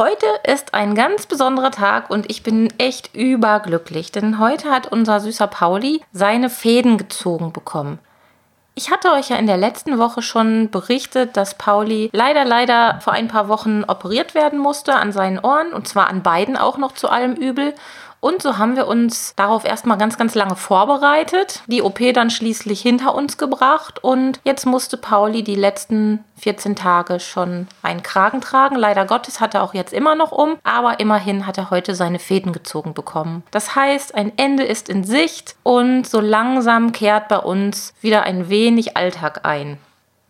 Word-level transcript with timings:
Heute 0.00 0.26
ist 0.44 0.74
ein 0.74 0.94
ganz 0.94 1.26
besonderer 1.26 1.72
Tag 1.72 2.08
und 2.08 2.30
ich 2.30 2.44
bin 2.44 2.72
echt 2.78 3.16
überglücklich, 3.16 4.12
denn 4.12 4.38
heute 4.38 4.70
hat 4.70 4.86
unser 4.86 5.18
süßer 5.18 5.48
Pauli 5.48 6.02
seine 6.12 6.50
Fäden 6.50 6.98
gezogen 6.98 7.52
bekommen. 7.52 7.98
Ich 8.76 8.92
hatte 8.92 9.10
euch 9.10 9.30
ja 9.30 9.36
in 9.38 9.48
der 9.48 9.56
letzten 9.56 9.98
Woche 9.98 10.22
schon 10.22 10.70
berichtet, 10.70 11.36
dass 11.36 11.58
Pauli 11.58 12.10
leider, 12.12 12.44
leider 12.44 13.00
vor 13.00 13.12
ein 13.12 13.26
paar 13.26 13.48
Wochen 13.48 13.82
operiert 13.88 14.36
werden 14.36 14.60
musste 14.60 14.94
an 14.94 15.10
seinen 15.10 15.40
Ohren 15.40 15.72
und 15.72 15.88
zwar 15.88 16.06
an 16.06 16.22
beiden 16.22 16.56
auch 16.56 16.78
noch 16.78 16.92
zu 16.92 17.08
allem 17.08 17.34
Übel. 17.34 17.74
Und 18.20 18.42
so 18.42 18.58
haben 18.58 18.76
wir 18.76 18.88
uns 18.88 19.34
darauf 19.36 19.64
erstmal 19.64 19.98
ganz, 19.98 20.16
ganz 20.18 20.34
lange 20.34 20.56
vorbereitet, 20.56 21.62
die 21.66 21.82
OP 21.82 22.00
dann 22.12 22.30
schließlich 22.30 22.80
hinter 22.80 23.14
uns 23.14 23.38
gebracht 23.38 24.02
und 24.02 24.40
jetzt 24.44 24.66
musste 24.66 24.96
Pauli 24.96 25.42
die 25.44 25.54
letzten 25.54 26.24
14 26.38 26.74
Tage 26.74 27.20
schon 27.20 27.68
einen 27.82 28.02
Kragen 28.02 28.40
tragen. 28.40 28.76
Leider 28.76 29.04
Gottes 29.04 29.40
hat 29.40 29.54
er 29.54 29.62
auch 29.62 29.74
jetzt 29.74 29.92
immer 29.92 30.14
noch 30.14 30.32
um, 30.32 30.56
aber 30.64 31.00
immerhin 31.00 31.46
hat 31.46 31.58
er 31.58 31.70
heute 31.70 31.94
seine 31.94 32.18
Fäden 32.18 32.52
gezogen 32.52 32.94
bekommen. 32.94 33.44
Das 33.50 33.76
heißt, 33.76 34.14
ein 34.14 34.32
Ende 34.36 34.64
ist 34.64 34.88
in 34.88 35.04
Sicht 35.04 35.56
und 35.62 36.06
so 36.06 36.20
langsam 36.20 36.92
kehrt 36.92 37.28
bei 37.28 37.38
uns 37.38 37.94
wieder 38.00 38.22
ein 38.22 38.48
wenig 38.48 38.96
Alltag 38.96 39.44
ein 39.44 39.78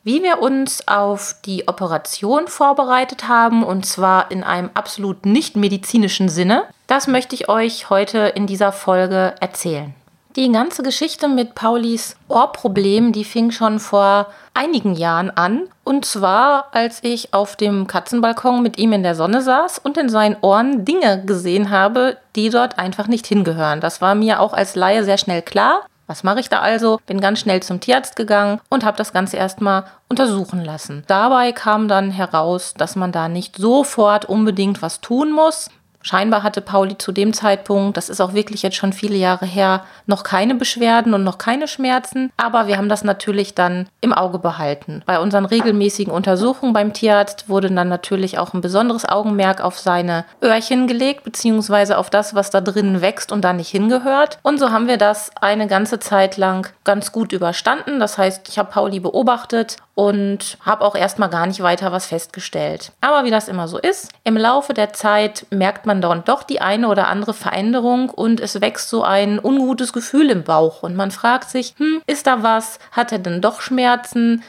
wie 0.09 0.23
wir 0.23 0.41
uns 0.41 0.89
auf 0.89 1.37
die 1.45 1.69
Operation 1.69 2.49
vorbereitet 2.49 3.29
haben, 3.29 3.63
und 3.63 3.85
zwar 3.85 4.31
in 4.31 4.43
einem 4.43 4.71
absolut 4.73 5.27
nicht 5.27 5.55
medizinischen 5.55 6.31
Sinne, 6.31 6.65
das 6.87 7.09
möchte 7.09 7.35
ich 7.35 7.51
euch 7.51 7.91
heute 7.91 8.21
in 8.21 8.47
dieser 8.47 8.73
Folge 8.73 9.35
erzählen. 9.39 9.93
Die 10.35 10.51
ganze 10.51 10.83
Geschichte 10.83 11.29
mit 11.29 11.55
Paulis 11.55 12.17
Ohrproblem, 12.29 13.13
die 13.13 13.25
fing 13.25 13.51
schon 13.51 13.79
vor 13.79 14.29
einigen 14.55 14.95
Jahren 14.95 15.29
an. 15.29 15.69
Und 15.85 16.07
zwar, 16.07 16.69
als 16.73 17.01
ich 17.05 17.35
auf 17.35 17.57
dem 17.57 17.87
Katzenbalkon 17.87 18.63
mit 18.63 18.79
ihm 18.79 18.95
in 18.95 19.03
der 19.03 19.15
Sonne 19.15 19.43
saß 19.43 19.79
und 19.79 19.99
in 19.99 20.09
seinen 20.09 20.39
Ohren 20.41 20.87
Dinge 20.87 21.23
gesehen 21.27 21.69
habe, 21.69 22.17
die 22.35 22.49
dort 22.49 22.79
einfach 22.79 23.09
nicht 23.09 23.27
hingehören. 23.27 23.83
Das 23.83 24.01
war 24.01 24.15
mir 24.15 24.41
auch 24.41 24.55
als 24.55 24.75
Laie 24.75 25.05
sehr 25.05 25.19
schnell 25.19 25.43
klar. 25.43 25.85
Was 26.09 26.25
mache 26.25 26.41
ich 26.41 26.49
da 26.49 26.61
also? 26.61 27.01
Bin 27.07 27.21
ganz 27.21 27.39
schnell 27.39 27.63
zum 27.63 27.81
Tierarzt 27.81 28.17
gegangen 28.17 28.61
und 28.71 28.83
habe 28.83 28.97
das 28.97 29.13
Ganze 29.13 29.37
erstmal 29.37 29.85
untersuchen 30.09 30.65
lassen. 30.65 31.05
Dabei 31.07 31.53
kam 31.53 31.87
dann 31.87 32.11
heraus, 32.11 32.73
dass 32.75 32.97
man 32.97 33.13
da 33.13 33.29
nicht 33.29 33.57
sofort 33.57 34.25
unbedingt 34.25 34.81
was 34.81 35.03
tun 35.03 35.31
muss. 35.31 35.71
Scheinbar 36.09 36.43
hatte 36.43 36.63
Pauli 36.63 36.97
zu 36.97 37.13
dem 37.13 37.35
Zeitpunkt, 37.35 37.99
das 37.99 38.09
ist 38.09 38.23
auch 38.23 38.33
wirklich 38.33 38.63
jetzt 38.63 38.77
schon 38.77 38.95
viele 38.95 39.17
Jahre 39.17 39.45
her, 39.45 39.85
noch 40.07 40.23
keine 40.23 40.55
Beschwerden 40.55 41.13
und 41.13 41.23
noch 41.23 41.37
keine 41.37 41.69
Schmerzen. 41.69 42.33
Aber 42.39 42.67
wir 42.67 42.79
haben 42.79 42.89
das 42.89 43.05
natürlich 43.05 43.55
dann 43.55 43.91
im 44.01 44.15
Auge 44.15 44.39
behalten. 44.39 45.03
Bei 45.05 45.21
unseren 45.21 45.45
regelmäßigen 45.45 46.11
Untersuchungen 46.11 46.73
beim 46.73 46.95
Tierarzt 46.95 47.51
wurde 47.51 47.71
dann 47.71 47.91
natürlich 47.91 48.39
auch 48.39 48.55
ein 48.55 48.63
besonderes 48.63 49.07
Augenmerk 49.07 49.63
auf 49.63 49.79
seine 49.79 50.25
Öhrchen 50.43 50.87
gelegt, 50.87 51.25
beziehungsweise 51.25 51.99
auf 51.99 52.09
das, 52.09 52.35
was 52.35 52.49
da 52.49 52.63
drinnen 52.63 53.03
wächst 53.03 53.31
und 53.31 53.43
da 53.43 53.53
nicht 53.53 53.69
hingehört. 53.69 54.39
Und 54.43 54.59
so 54.59 54.71
haben 54.71 54.89
wir 54.89 54.97
das 54.97 55.31
eine 55.43 55.67
ganze 55.67 55.99
Zeit 55.99 56.39
lang 56.39 56.73
ganz 56.85 57.13
gut 57.13 57.35
überstanden. 57.35 58.01
Das 58.01 58.17
heißt, 58.17 58.49
ich 58.49 58.59
habe 58.59 58.71
Pauli 58.71 58.99
beobachtet 58.99 59.77
und 59.99 60.59
habe 60.65 60.85
auch 60.85 60.95
erstmal 60.95 61.29
gar 61.29 61.45
nicht 61.47 61.61
weiter 61.61 61.91
was 61.91 62.07
festgestellt. 62.07 62.93
Aber 63.01 63.25
wie 63.25 63.33
das 63.33 63.49
immer 63.49 63.67
so 63.67 63.79
ist, 63.79 64.13
im 64.23 64.37
Laufe 64.37 64.73
der 64.73 64.93
Zeit 64.93 65.45
merkt 65.51 65.87
man 65.87 65.98
dann 66.01 66.25
doch 66.25 66.43
die 66.43 66.61
eine 66.61 66.89
oder 66.89 67.09
andere 67.09 67.35
Veränderung 67.35 68.11
und 68.11 68.41
es 68.41 68.61
wächst 68.61 68.89
so 68.89 69.03
ein 69.03 69.39
ungutes 69.43 69.93
Gefühl 69.93 70.31
im 70.31 70.45
Bauch 70.45 70.83
und 70.83 70.97
man 70.97 71.11
fragt 71.11 71.51
sich, 71.51 71.75
hm, 71.79 72.03
ist 72.07 72.27
da 72.27 72.43
was? 72.43 72.79
Hat 72.93 73.13
er 73.13 73.19
denn 73.19 73.41
doch 73.41 73.61
Schmerzen? 73.61 74.43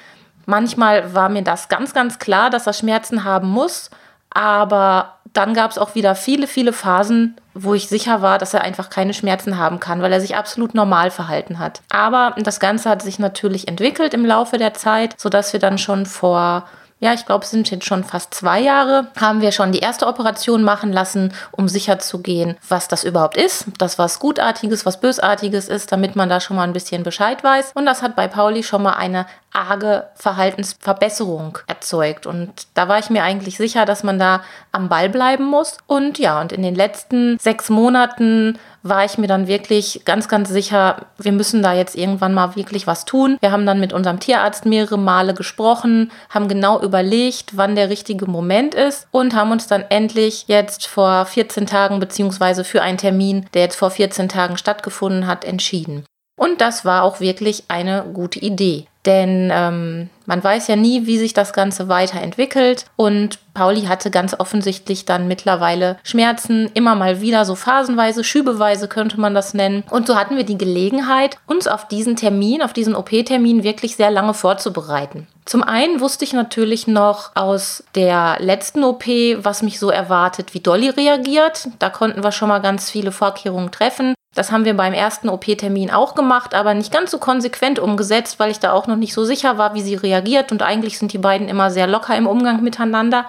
Manchmal 0.46 1.14
war 1.14 1.30
mir 1.30 1.44
das 1.44 1.70
ganz, 1.70 1.94
ganz 1.94 2.20
klar, 2.20 2.50
dass 2.50 2.68
er 2.68 2.74
Schmerzen 2.74 3.24
haben 3.24 3.50
muss, 3.50 3.90
aber 4.32 5.16
dann 5.34 5.54
gab 5.54 5.72
es 5.72 5.78
auch 5.78 5.96
wieder 5.96 6.16
viele, 6.16 6.48
viele 6.48 6.74
Phasen, 6.74 7.36
wo 7.54 7.74
ich 7.74 7.88
sicher 7.88 8.22
war, 8.22 8.38
dass 8.38 8.54
er 8.54 8.62
einfach 8.62 8.90
keine 8.90 9.14
Schmerzen 9.14 9.58
haben 9.58 9.80
kann, 9.80 10.02
weil 10.02 10.12
er 10.12 10.22
sich 10.22 10.36
absolut 10.36 10.74
normal 10.74 11.12
verhalten 11.12 11.60
hat. 11.60 11.82
Aber 11.90 12.36
das 12.42 12.60
Ganze 12.60 12.90
hat 12.90 13.02
sich 13.02 13.20
natürlich 13.20 13.68
entwickelt 13.68 14.14
im 14.14 14.26
Laufe 14.26 14.58
der 14.58 14.74
Zeit, 14.74 15.16
sodass 15.20 15.54
wir 15.54 15.60
dann 15.60 15.78
schon 15.78 16.06
vor 16.06 16.66
ja, 17.02 17.14
ich 17.14 17.26
glaube, 17.26 17.46
es 17.46 17.52
sind 17.52 17.72
jetzt 17.72 17.86
schon 17.86 18.04
fast 18.04 18.34
zwei 18.34 18.60
Jahre, 18.60 19.08
haben 19.20 19.42
wir 19.42 19.54
schon 19.54 19.72
die 19.72 19.80
erste 19.80 20.06
Operation 20.06 20.64
machen 20.64 20.92
lassen, 20.92 21.34
um 21.52 21.70
sicherzugehen, 21.70 22.58
was 22.68 22.90
das 22.90 23.06
überhaupt 23.06 23.38
ist, 23.38 23.66
das 23.78 23.98
was 23.98 24.20
Gutartiges, 24.20 24.86
was 24.86 25.00
Bösartiges 25.00 25.70
ist, 25.70 25.94
damit 25.94 26.18
man 26.18 26.28
da 26.28 26.42
schon 26.42 26.58
mal 26.58 26.64
ein 26.64 26.74
bisschen 26.74 27.04
Bescheid 27.04 27.42
weiß. 27.42 27.72
Und 27.74 27.86
das 27.86 28.02
hat 28.02 28.18
bei 28.18 28.28
Pauli 28.28 28.64
schon 28.64 28.84
mal 28.84 28.94
eine 28.94 29.26
arge 29.52 30.06
Verhaltensverbesserung 30.16 31.58
erzeugt. 31.68 32.26
Und 32.26 32.68
da 32.74 32.88
war 32.88 33.00
ich 33.00 33.10
mir 33.10 33.24
eigentlich 33.24 33.58
sicher, 33.58 33.86
dass 33.86 34.04
man 34.04 34.20
da 34.20 34.42
am 34.72 34.90
Ball 34.90 35.10
bleiben 35.10 35.46
muss. 35.46 35.78
Und 35.88 36.20
ja, 36.20 36.40
und 36.42 36.52
in 36.52 36.64
den 36.64 36.76
letzten 36.76 37.38
sechs 37.40 37.70
Monaten 37.70 38.58
war 38.82 39.04
ich 39.04 39.18
mir 39.18 39.28
dann 39.28 39.48
wirklich 39.48 40.02
ganz, 40.06 40.28
ganz 40.28 40.50
sicher, 40.50 41.08
wir 41.18 41.32
müssen 41.32 41.62
da 41.62 41.74
jetzt 41.74 41.96
irgendwann 41.96 42.34
mal 42.34 42.56
wirklich 42.56 42.88
was 42.88 43.06
tun. 43.06 43.38
Wir 43.42 43.52
haben 43.52 43.66
dann 43.66 43.80
mit 43.80 43.94
unserem 43.94 44.20
Tierarzt 44.20 44.66
mehrere 44.66 44.98
Male 44.98 45.34
gesprochen, 45.34 46.12
haben 46.30 46.48
genau 46.48 46.82
überlegt, 46.82 47.58
wann 47.58 47.76
der 47.76 47.90
richtige 47.90 48.26
Moment 48.26 48.76
ist 48.76 49.08
und 49.12 49.36
haben 49.36 49.52
uns 49.52 49.68
dann 49.68 49.84
endlich 49.90 50.46
jetzt 50.48 50.88
vor 50.88 51.26
14 51.26 51.66
Tagen 51.66 52.00
beziehungsweise 52.00 52.64
für 52.64 52.82
einen 52.82 52.98
Termin, 52.98 53.46
der 53.54 53.64
jetzt 53.64 53.76
vor 53.76 53.92
14 53.92 54.30
Tagen 54.30 54.58
stattgefunden 54.58 55.28
hat, 55.28 55.44
entschieden. 55.44 56.06
Und 56.40 56.62
das 56.62 56.86
war 56.86 57.04
auch 57.04 57.20
wirklich 57.20 57.66
eine 57.68 58.06
gute 58.14 58.40
Idee. 58.40 58.86
Denn 59.06 59.52
ähm, 59.54 60.10
man 60.26 60.42
weiß 60.42 60.68
ja 60.68 60.78
nie, 60.78 61.06
wie 61.06 61.18
sich 61.18 61.34
das 61.34 61.52
Ganze 61.52 61.90
weiterentwickelt. 61.90 62.86
Und 62.96 63.40
Pauli 63.54 63.84
hatte 63.84 64.10
ganz 64.10 64.40
offensichtlich 64.40 65.04
dann 65.04 65.28
mittlerweile 65.28 65.98
Schmerzen, 66.04 66.70
immer 66.76 66.96
mal 66.96 67.20
wieder 67.20 67.44
so 67.44 67.56
phasenweise, 67.56 68.24
schübeweise 68.24 68.88
könnte 68.88 69.20
man 69.20 69.34
das 69.34 69.54
nennen. 69.54 69.84
Und 69.90 70.08
so 70.08 70.16
hatten 70.16 70.38
wir 70.38 70.46
die 70.46 70.58
Gelegenheit, 70.58 71.38
uns 71.46 71.68
auf 71.68 71.90
diesen 71.90 72.16
Termin, 72.16 72.62
auf 72.62 72.72
diesen 72.72 72.96
OP-Termin 72.96 73.64
wirklich 73.64 73.98
sehr 73.98 74.12
lange 74.12 74.34
vorzubereiten. 74.34 75.28
Zum 75.44 75.64
einen 75.64 76.00
wusste 76.00 76.24
ich 76.24 76.32
natürlich 76.32 76.88
noch 76.88 77.32
aus 77.36 77.84
der 77.96 78.38
letzten 78.40 78.86
OP, 78.86 79.08
was 79.08 79.62
mich 79.62 79.78
so 79.78 79.90
erwartet, 79.90 80.54
wie 80.54 80.62
Dolly 80.62 80.90
reagiert. 80.90 81.68
Da 81.80 81.90
konnten 81.90 82.24
wir 82.24 82.32
schon 82.32 82.48
mal 82.48 82.60
ganz 82.60 82.90
viele 82.90 83.12
Vorkehrungen 83.12 83.72
treffen. 83.72 84.14
Das 84.36 84.52
haben 84.52 84.64
wir 84.64 84.78
beim 84.78 84.94
ersten 84.94 85.28
OP-Termin 85.28 85.90
auch 85.90 86.14
gemacht, 86.14 86.54
aber 86.54 86.74
nicht 86.74 86.94
ganz 86.94 87.12
so 87.12 87.18
konsequent 87.18 87.80
umgesetzt, 87.80 88.40
weil 88.40 88.52
ich 88.52 88.60
da 88.60 88.74
auch 88.74 88.86
noch 88.86 88.96
nicht 88.96 89.14
so 89.14 89.26
sicher 89.26 89.58
war, 89.58 89.74
wie 89.74 89.82
sie 89.82 89.96
reagiert. 89.96 90.52
Und 90.52 90.62
eigentlich 90.62 91.00
sind 91.00 91.14
die 91.14 91.18
beiden 91.18 91.50
immer 91.50 91.72
sehr 91.72 91.88
locker 91.88 92.16
im 92.16 92.28
Umgang 92.28 92.62
miteinander. 92.62 93.26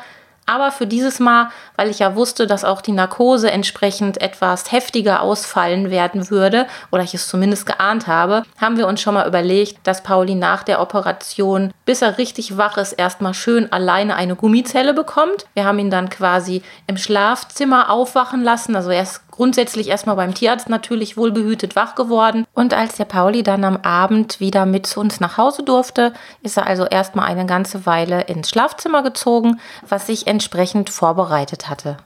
Aber 0.47 0.73
für 0.73 0.87
dieses 0.87 1.21
Mal, 1.21 1.51
weil 1.77 1.91
ich 1.91 2.01
ja 2.01 2.17
wusste, 2.17 2.47
dass 2.47 2.65
auch 2.65 2.81
die 2.81 2.93
Narkose 2.93 3.51
entsprechend 3.51 4.21
etwas 4.21 4.73
heftiger 4.73 5.23
ausfallen 5.23 5.91
werden 5.91 6.29
würde, 6.29 6.67
oder 6.91 7.05
ich 7.05 7.15
es 7.15 7.29
zumindest 7.29 7.67
geahnt 7.67 8.07
habe, 8.09 8.43
haben 8.61 8.77
wir 8.77 8.89
uns 8.89 9.01
schon 9.01 9.15
mal 9.15 9.29
überlegt, 9.29 9.79
dass 9.85 10.03
Pauli 10.03 10.35
nach 10.35 10.65
der 10.65 10.81
Operation, 10.81 11.73
bis 11.91 12.03
er 12.03 12.19
richtig 12.19 12.57
wach 12.57 12.77
ist, 12.77 12.93
erstmal 12.93 13.35
schön 13.35 13.73
alleine 13.73 14.15
eine 14.15 14.37
Gummizelle 14.37 14.95
bekommt. 14.95 15.47
Wir 15.55 15.65
haben 15.65 15.81
ihn 15.81 15.91
dann 15.91 16.09
quasi 16.09 16.63
im 16.87 16.97
Schlafzimmer 16.97 17.91
aufwachen 17.91 18.45
lassen. 18.45 18.77
Also 18.77 18.91
er 18.91 19.03
ist 19.03 19.29
grundsätzlich 19.33 19.89
erstmal 19.89 20.15
beim 20.15 20.33
Tierarzt 20.33 20.69
natürlich 20.69 21.17
wohlbehütet 21.17 21.75
wach 21.75 21.97
geworden. 21.97 22.47
Und 22.55 22.75
als 22.75 22.95
der 22.95 23.07
Pauli 23.07 23.43
dann 23.43 23.65
am 23.65 23.79
Abend 23.79 24.39
wieder 24.39 24.67
mit 24.67 24.87
zu 24.87 25.01
uns 25.01 25.19
nach 25.19 25.37
Hause 25.37 25.65
durfte, 25.65 26.13
ist 26.43 26.59
er 26.59 26.69
also 26.69 26.85
erstmal 26.85 27.27
eine 27.27 27.45
ganze 27.45 27.87
Weile 27.87 28.21
ins 28.21 28.51
Schlafzimmer 28.51 29.03
gezogen, 29.03 29.59
was 29.89 30.07
sich 30.07 30.29
entsprechend 30.29 30.91
vorbereitet 30.91 31.69
hatte. 31.69 31.97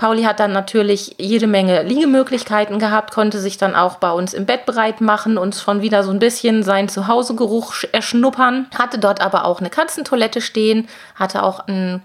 Pauli 0.00 0.22
hat 0.22 0.40
dann 0.40 0.52
natürlich 0.52 1.16
jede 1.18 1.46
Menge 1.46 1.82
Liegemöglichkeiten 1.82 2.78
gehabt, 2.78 3.12
konnte 3.12 3.38
sich 3.38 3.58
dann 3.58 3.74
auch 3.76 3.96
bei 3.96 4.10
uns 4.10 4.32
im 4.32 4.46
Bett 4.46 4.64
bereit 4.64 5.02
machen, 5.02 5.36
uns 5.36 5.60
von 5.60 5.82
wieder 5.82 6.02
so 6.04 6.10
ein 6.10 6.18
bisschen 6.18 6.62
seinen 6.62 6.88
Zuhausegeruch 6.88 7.74
erschnuppern, 7.92 8.66
hatte 8.74 8.98
dort 8.98 9.20
aber 9.20 9.44
auch 9.44 9.60
eine 9.60 9.68
Katzentoilette 9.68 10.40
stehen, 10.40 10.88
hatte 11.16 11.42
auch 11.42 11.66
ein 11.68 12.00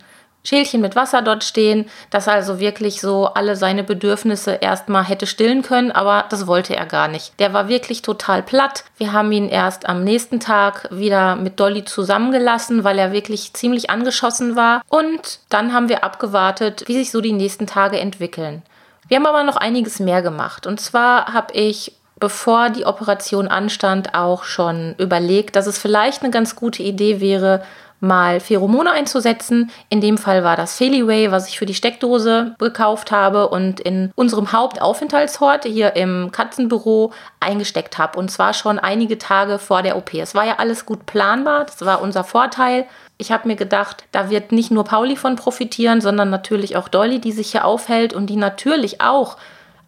Schälchen 0.46 0.80
mit 0.80 0.96
Wasser 0.96 1.22
dort 1.22 1.44
stehen, 1.44 1.90
dass 2.10 2.28
er 2.28 2.34
also 2.34 2.60
wirklich 2.60 3.02
so 3.02 3.26
alle 3.26 3.56
seine 3.56 3.84
Bedürfnisse 3.84 4.54
erstmal 4.62 5.04
hätte 5.04 5.28
stillen 5.28 5.64
können, 5.64 5.92
aber 5.92 6.26
das 6.30 6.48
wollte 6.48 6.76
er 6.76 6.86
gar 6.86 7.08
nicht. 7.08 7.38
Der 7.40 7.52
war 7.52 7.68
wirklich 7.68 8.02
total 8.02 8.44
platt. 8.44 8.86
Wir 8.98 9.12
haben 9.12 9.32
ihn 9.32 9.50
erst 9.50 9.90
am 9.90 10.04
nächsten 10.04 10.40
Tag 10.40 10.88
wieder 10.92 11.36
mit 11.36 11.60
Dolly 11.60 11.84
zusammengelassen, 11.84 12.84
weil 12.84 13.00
er 13.00 13.12
wirklich 13.12 13.54
ziemlich 13.54 13.90
angeschossen 13.90 14.56
war. 14.56 14.82
Und 14.88 15.40
dann 15.50 15.74
haben 15.74 15.90
wir 15.90 16.04
abgewartet, 16.04 16.84
wie 16.88 16.94
sich 16.94 17.12
so 17.12 17.22
die 17.22 17.34
nächsten 17.34 17.68
Tage 17.68 18.00
entwickeln. 18.00 18.62
Wir 19.08 19.18
haben 19.18 19.26
aber 19.26 19.44
noch 19.44 19.58
einiges 19.58 20.00
mehr 20.00 20.22
gemacht. 20.22 20.66
Und 20.66 20.80
zwar 20.80 21.34
habe 21.34 21.54
ich 21.54 21.94
bevor 22.20 22.70
die 22.70 22.86
Operation 22.86 23.48
anstand, 23.48 24.16
auch 24.16 24.44
schon 24.44 24.96
überlegt, 24.98 25.56
dass 25.56 25.68
es 25.68 25.78
vielleicht 25.78 26.24
eine 26.24 26.32
ganz 26.32 26.56
gute 26.56 26.82
Idee 26.82 27.20
wäre, 27.20 27.64
mal 28.00 28.40
Pheromone 28.40 28.92
einzusetzen. 28.92 29.72
In 29.90 30.02
dem 30.02 30.18
Fall 30.18 30.44
war 30.44 30.56
das 30.56 30.76
Feliway, 30.76 31.32
was 31.32 31.48
ich 31.48 31.58
für 31.58 31.66
die 31.66 31.74
Steckdose 31.74 32.56
gekauft 32.60 33.12
habe 33.12 33.50
und 33.50 33.80
in 33.80 34.12
unserem 34.16 34.52
Hauptaufenthaltshort 34.52 35.66
hier 35.66 35.96
im 35.96 36.32
Katzenbüro 36.32 37.12
eingesteckt 37.40 37.98
habe. 37.98 38.20
Und 38.20 38.30
zwar 38.30 38.54
schon 38.54 38.80
einige 38.80 39.18
Tage 39.18 39.60
vor 39.60 39.82
der 39.82 39.98
OP. 39.98 40.14
Es 40.14 40.36
war 40.36 40.46
ja 40.46 40.56
alles 40.58 40.86
gut 40.86 41.06
planbar, 41.06 41.66
das 41.66 41.86
war 41.86 42.02
unser 42.02 42.24
Vorteil. 42.24 42.86
Ich 43.18 43.32
habe 43.32 43.48
mir 43.48 43.56
gedacht, 43.56 44.04
da 44.12 44.30
wird 44.30 44.52
nicht 44.52 44.72
nur 44.72 44.84
Pauli 44.84 45.16
von 45.16 45.38
profitieren, 45.38 46.02
sondern 46.02 46.30
natürlich 46.30 46.76
auch 46.76 46.90
Dolly, 46.90 47.20
die 47.20 47.32
sich 47.32 47.52
hier 47.52 47.66
aufhält 47.66 48.14
und 48.14 48.28
die 48.28 48.36
natürlich 48.36 49.00
auch 49.00 49.38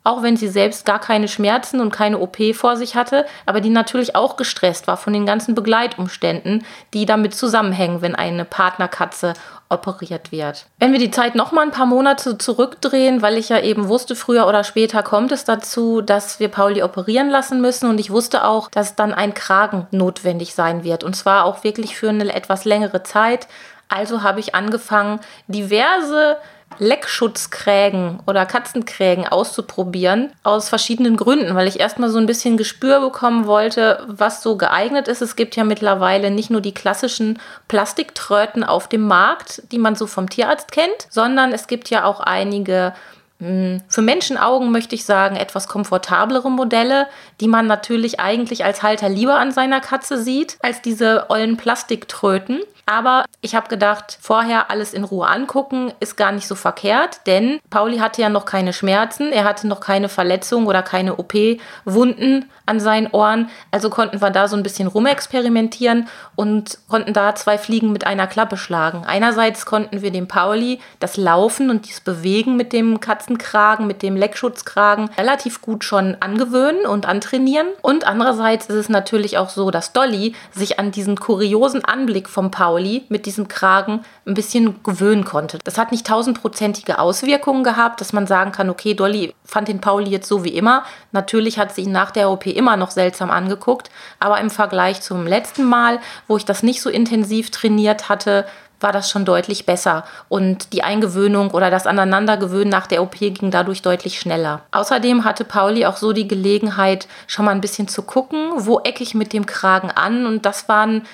auch 0.08 0.24
wenn 0.24 0.38
sie 0.38 0.48
selbst 0.48 0.86
gar 0.86 1.00
keine 1.00 1.28
Schmerzen 1.28 1.82
und 1.82 1.92
keine 1.92 2.20
OP 2.20 2.38
vor 2.56 2.78
sich 2.78 2.96
hatte, 2.96 3.26
aber 3.46 3.60
die 3.60 3.70
natürlich 3.70 4.16
auch 4.16 4.38
gestresst 4.38 4.88
war 4.88 4.96
von 4.96 5.12
den 5.12 5.26
ganzen 5.26 5.54
Begleitumständen, 5.54 6.66
die 6.94 7.06
damit 7.06 7.36
zusammenhängen, 7.36 8.02
wenn 8.02 8.16
eine 8.16 8.46
Partnerkatze 8.46 9.34
operiert 9.68 10.32
wird. 10.32 10.66
Wenn 10.80 10.94
wir 10.94 11.00
die 11.00 11.12
Zeit 11.12 11.36
noch 11.36 11.52
mal 11.52 11.64
ein 11.64 11.72
paar 11.72 11.86
Monate 11.86 12.38
zurückdrehen, 12.38 13.22
weil 13.22 13.38
ich 13.38 13.50
ja 13.50 13.60
eben 13.60 13.90
wusste, 13.90 14.16
früher 14.16 14.48
oder 14.48 14.64
später 14.64 15.04
kommt 15.04 15.34
es 15.34 15.44
dazu, 15.44 16.00
dass 16.00 16.40
wir 16.40 16.48
Pauli 16.48 16.84
operieren 16.84 17.30
lassen 17.30 17.60
müssen 17.60 17.90
und 17.90 18.00
ich 18.00 18.10
wusste 18.10 18.46
auch, 18.46 18.70
dass 18.70 18.96
dann 18.96 19.14
ein 19.14 19.34
Kragen 19.34 19.88
notwendig 19.92 20.56
sein 20.56 20.86
wird 20.86 21.04
und 21.04 21.18
zwar 21.18 21.44
auch 21.44 21.66
wirklich 21.66 21.98
für 21.98 22.08
eine 22.08 22.34
etwas 22.34 22.64
längere 22.64 23.04
Zeit. 23.04 23.50
Also 23.90 24.24
habe 24.24 24.40
ich 24.40 24.56
angefangen, 24.56 25.20
diverse 25.48 26.38
Leckschutzkrägen 26.80 28.20
oder 28.28 28.46
Katzenkrägen 28.46 29.28
auszuprobieren, 29.28 30.32
aus 30.44 30.70
verschiedenen 30.70 31.18
Gründen, 31.18 31.56
weil 31.56 31.68
ich 31.68 31.80
erstmal 31.80 32.10
so 32.10 32.20
ein 32.20 32.26
bisschen 32.26 32.58
Gespür 32.58 33.00
bekommen 33.00 33.48
wollte, 33.48 34.06
was 34.08 34.44
so 34.44 34.58
geeignet 34.58 35.08
ist. 35.08 35.22
Es 35.22 35.36
gibt 35.36 35.56
ja 35.56 35.64
mittlerweile 35.64 36.30
nicht 36.30 36.50
nur 36.50 36.62
die 36.62 36.74
klassischen 36.74 37.40
Plastiktröten 37.68 38.64
auf 38.64 38.88
dem 38.88 39.08
Markt, 39.08 39.64
die 39.72 39.80
man 39.80 39.96
so 39.96 40.08
vom 40.08 40.30
Tierarzt 40.30 40.72
kennt, 40.72 41.08
sondern 41.10 41.52
es 41.52 41.68
gibt 41.68 41.90
ja 41.90 42.04
auch 42.04 42.20
einige 42.20 42.94
hm, 43.40 43.82
für 43.88 44.02
Menschenaugen 44.02 44.72
möchte 44.72 44.96
ich 44.96 45.06
sagen, 45.06 45.36
etwas 45.36 45.68
komfortablere 45.68 46.50
Modelle, 46.50 47.08
die 47.40 47.48
man 47.48 47.68
natürlich 47.68 48.20
eigentlich 48.20 48.66
als 48.66 48.82
Halter 48.82 49.10
lieber 49.10 49.36
an 49.36 49.52
seiner 49.52 49.80
Katze 49.80 50.22
sieht, 50.22 50.58
als 50.62 50.82
diese 50.82 51.30
ollen 51.30 51.56
Plastiktröten. 51.56 52.62
Aber 52.90 53.26
ich 53.42 53.54
habe 53.54 53.68
gedacht, 53.68 54.18
vorher 54.22 54.72
alles 54.72 54.94
in 54.94 55.04
Ruhe 55.04 55.28
angucken, 55.28 55.92
ist 56.00 56.16
gar 56.16 56.32
nicht 56.32 56.48
so 56.48 56.56
verkehrt, 56.56 57.20
denn 57.28 57.60
Pauli 57.70 57.98
hatte 57.98 58.22
ja 58.22 58.30
noch 58.30 58.46
keine 58.46 58.72
Schmerzen, 58.72 59.34
er 59.34 59.44
hatte 59.44 59.68
noch 59.68 59.82
keine 59.82 60.08
Verletzung 60.08 60.68
oder 60.68 60.82
keine 60.82 61.18
OP-Wunden 61.18 62.50
an 62.66 62.80
seinen 62.80 63.08
Ohren. 63.08 63.50
Also 63.72 63.90
konnten 63.90 64.22
wir 64.22 64.30
da 64.30 64.48
so 64.48 64.56
ein 64.56 64.64
bisschen 64.64 64.88
rumexperimentieren 64.88 66.08
und 66.38 66.80
konnten 66.88 67.12
da 67.12 67.36
zwei 67.36 67.58
Fliegen 67.58 67.92
mit 67.92 68.08
einer 68.08 68.26
Klappe 68.26 68.56
schlagen. 68.56 69.04
Einerseits 69.06 69.66
konnten 69.66 70.02
wir 70.02 70.12
dem 70.12 70.30
Pauli 70.30 70.80
das 71.02 71.18
Laufen 71.18 71.70
und 71.70 71.90
das 71.90 72.00
Bewegen 72.00 72.56
mit 72.56 72.72
dem 72.72 73.02
Katzenkragen, 73.02 73.86
mit 73.86 74.02
dem 74.02 74.16
Leckschutzkragen 74.16 75.10
relativ 75.18 75.62
gut 75.62 75.84
schon 75.84 76.16
angewöhnen 76.22 76.86
und 76.86 77.06
antrainieren. 77.06 77.68
Und 77.82 78.08
andererseits 78.08 78.68
ist 78.68 78.76
es 78.76 78.90
natürlich 78.90 79.38
auch 79.38 79.50
so, 79.50 79.72
dass 79.72 79.92
Dolly 79.92 80.36
sich 80.52 80.80
an 80.80 80.92
diesen 80.92 81.20
kuriosen 81.20 81.84
Anblick 81.84 82.30
vom 82.30 82.50
Pauli 82.50 82.77
Pauli 82.78 83.06
mit 83.10 83.26
diesem 83.26 83.48
Kragen 83.48 84.02
ein 84.28 84.36
bisschen 84.36 84.84
gewöhnen 84.84 85.26
konnte. 85.26 85.58
Das 85.64 85.80
hat 85.80 85.92
nicht 85.92 86.06
tausendprozentige 86.06 87.00
Auswirkungen 87.00 87.64
gehabt, 87.64 88.02
dass 88.02 88.14
man 88.14 88.28
sagen 88.28 88.52
kann, 88.52 88.70
okay, 88.70 88.94
Dolly 88.94 89.34
fand 89.44 89.68
den 89.68 89.82
Pauli 89.82 90.12
jetzt 90.12 90.28
so 90.28 90.44
wie 90.44 90.56
immer. 90.56 90.84
Natürlich 91.12 91.58
hat 91.58 91.74
sie 91.74 91.82
ihn 91.82 91.92
nach 91.92 92.12
der 92.12 92.30
OP 92.30 92.46
immer 92.46 92.78
noch 92.78 92.92
seltsam 92.92 93.32
angeguckt, 93.32 93.90
aber 94.20 94.40
im 94.40 94.52
Vergleich 94.52 95.02
zum 95.02 95.26
letzten 95.26 95.66
Mal, 95.66 96.00
wo 96.28 96.38
ich 96.38 96.46
das 96.46 96.62
nicht 96.62 96.82
so 96.84 96.92
intensiv 96.92 97.50
trainiert 97.50 98.10
hatte, 98.10 98.46
war 98.80 98.92
das 98.92 99.10
schon 99.10 99.26
deutlich 99.26 99.66
besser 99.66 100.04
und 100.30 100.72
die 100.72 100.84
Eingewöhnung 100.84 101.50
oder 101.50 101.72
das 101.72 101.88
Aneinandergewöhnen 101.88 102.70
nach 102.70 102.86
der 102.86 103.02
OP 103.02 103.18
ging 103.18 103.50
dadurch 103.50 103.82
deutlich 103.82 104.20
schneller. 104.20 104.62
Außerdem 104.72 105.24
hatte 105.24 105.46
Pauli 105.46 105.88
auch 105.88 105.98
so 105.98 106.14
die 106.14 106.28
Gelegenheit, 106.28 107.08
schon 107.26 107.46
mal 107.46 107.52
ein 107.52 107.62
bisschen 107.62 107.88
zu 107.88 108.04
gucken, 108.04 108.52
wo 108.56 108.80
ecke 108.82 109.02
ich 109.02 109.16
mit 109.16 109.34
dem 109.34 109.48
Kragen 109.48 109.90
an 109.90 110.28
und 110.28 110.46
das 110.46 110.70
waren 110.70 111.08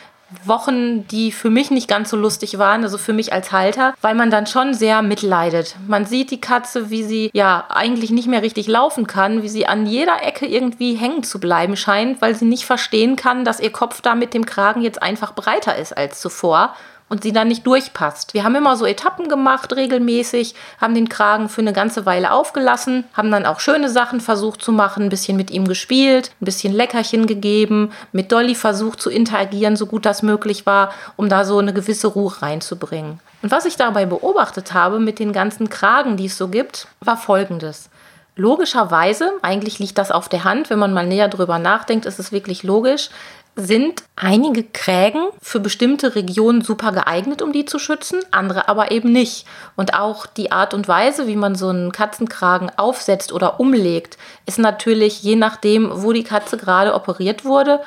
Wochen, 0.45 1.07
die 1.07 1.31
für 1.31 1.49
mich 1.49 1.71
nicht 1.71 1.87
ganz 1.87 2.09
so 2.09 2.17
lustig 2.17 2.57
waren, 2.57 2.83
also 2.83 2.97
für 2.97 3.13
mich 3.13 3.33
als 3.33 3.51
Halter, 3.51 3.93
weil 4.01 4.15
man 4.15 4.29
dann 4.29 4.47
schon 4.47 4.73
sehr 4.73 5.01
mitleidet. 5.01 5.75
Man 5.87 6.05
sieht 6.05 6.31
die 6.31 6.41
Katze, 6.41 6.89
wie 6.89 7.03
sie 7.03 7.29
ja 7.33 7.65
eigentlich 7.69 8.11
nicht 8.11 8.27
mehr 8.27 8.41
richtig 8.41 8.67
laufen 8.67 9.07
kann, 9.07 9.43
wie 9.43 9.49
sie 9.49 9.65
an 9.65 9.85
jeder 9.85 10.23
Ecke 10.23 10.45
irgendwie 10.45 10.95
hängen 10.95 11.23
zu 11.23 11.39
bleiben 11.39 11.75
scheint, 11.75 12.21
weil 12.21 12.35
sie 12.35 12.45
nicht 12.45 12.65
verstehen 12.65 13.15
kann, 13.15 13.45
dass 13.45 13.59
ihr 13.59 13.71
Kopf 13.71 14.01
da 14.01 14.15
mit 14.15 14.33
dem 14.33 14.45
Kragen 14.45 14.81
jetzt 14.81 15.01
einfach 15.01 15.33
breiter 15.33 15.75
ist 15.77 15.95
als 15.95 16.19
zuvor 16.19 16.75
und 17.13 17.21
sie 17.21 17.31
dann 17.31 17.47
nicht 17.47 17.67
durchpasst. 17.67 18.33
Wir 18.33 18.43
haben 18.43 18.55
immer 18.55 18.75
so 18.75 18.87
Etappen 18.87 19.29
gemacht, 19.29 19.75
regelmäßig, 19.75 20.55
haben 20.81 20.95
den 20.95 21.09
Kragen 21.09 21.47
für 21.47 21.61
eine 21.61 21.71
ganze 21.71 22.07
Weile 22.07 22.31
aufgelassen, 22.31 23.03
haben 23.13 23.29
dann 23.29 23.45
auch 23.45 23.59
schöne 23.59 23.91
Sachen 23.91 24.19
versucht 24.19 24.63
zu 24.63 24.71
machen, 24.71 25.03
ein 25.03 25.09
bisschen 25.09 25.37
mit 25.37 25.51
ihm 25.51 25.67
gespielt, 25.67 26.31
ein 26.41 26.45
bisschen 26.45 26.73
Leckerchen 26.73 27.27
gegeben, 27.27 27.91
mit 28.13 28.31
Dolly 28.31 28.55
versucht 28.55 28.99
zu 28.99 29.11
interagieren, 29.11 29.75
so 29.75 29.85
gut 29.85 30.07
das 30.07 30.23
möglich 30.23 30.65
war, 30.65 30.91
um 31.15 31.29
da 31.29 31.45
so 31.45 31.59
eine 31.59 31.71
gewisse 31.71 32.07
Ruhe 32.07 32.33
reinzubringen. 32.41 33.19
Und 33.43 33.51
was 33.51 33.65
ich 33.65 33.75
dabei 33.75 34.07
beobachtet 34.07 34.73
habe 34.73 34.99
mit 34.99 35.19
den 35.19 35.33
ganzen 35.33 35.69
Kragen, 35.69 36.17
die 36.17 36.25
es 36.25 36.37
so 36.39 36.47
gibt, 36.47 36.87
war 36.99 37.17
folgendes. 37.17 37.91
Logischerweise, 38.35 39.33
eigentlich 39.43 39.77
liegt 39.77 39.99
das 39.99 40.09
auf 40.09 40.29
der 40.29 40.43
Hand, 40.43 40.71
wenn 40.71 40.79
man 40.79 40.93
mal 40.93 41.05
näher 41.05 41.27
drüber 41.27 41.59
nachdenkt, 41.59 42.07
ist 42.07 42.17
es 42.17 42.31
wirklich 42.31 42.63
logisch, 42.63 43.11
sind 43.55 44.03
einige 44.15 44.63
Krägen 44.63 45.27
für 45.41 45.59
bestimmte 45.59 46.15
Regionen 46.15 46.61
super 46.61 46.91
geeignet, 46.91 47.41
um 47.41 47.53
die 47.53 47.65
zu 47.65 47.77
schützen, 47.77 48.19
andere 48.31 48.67
aber 48.67 48.91
eben 48.91 49.11
nicht. 49.11 49.45
Und 49.75 49.93
auch 49.93 50.25
die 50.25 50.51
Art 50.51 50.73
und 50.73 50.87
Weise, 50.87 51.27
wie 51.27 51.35
man 51.35 51.55
so 51.55 51.69
einen 51.69 51.91
Katzenkragen 51.91 52.71
aufsetzt 52.77 53.31
oder 53.31 53.59
umlegt, 53.59 54.17
ist 54.45 54.59
natürlich 54.59 55.21
je 55.21 55.35
nachdem, 55.35 55.89
wo 55.91 56.13
die 56.13 56.23
Katze 56.23 56.57
gerade 56.57 56.95
operiert 56.95 57.45
wurde, 57.45 57.79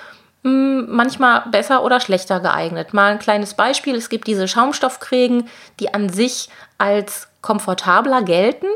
hm, 0.45 0.87
manchmal 0.89 1.43
besser 1.51 1.83
oder 1.83 1.99
schlechter 1.99 2.39
geeignet. 2.39 2.95
Mal 2.95 3.13
ein 3.13 3.19
kleines 3.19 3.55
Beispiel, 3.55 3.97
es 3.97 4.09
gibt 4.09 4.29
diese 4.29 4.47
Schaumstoffkrägen, 4.47 5.49
die 5.81 5.93
an 5.93 6.09
sich 6.09 6.49
als 6.79 7.27
komfortabler 7.41 8.23
gelten. 8.23 8.67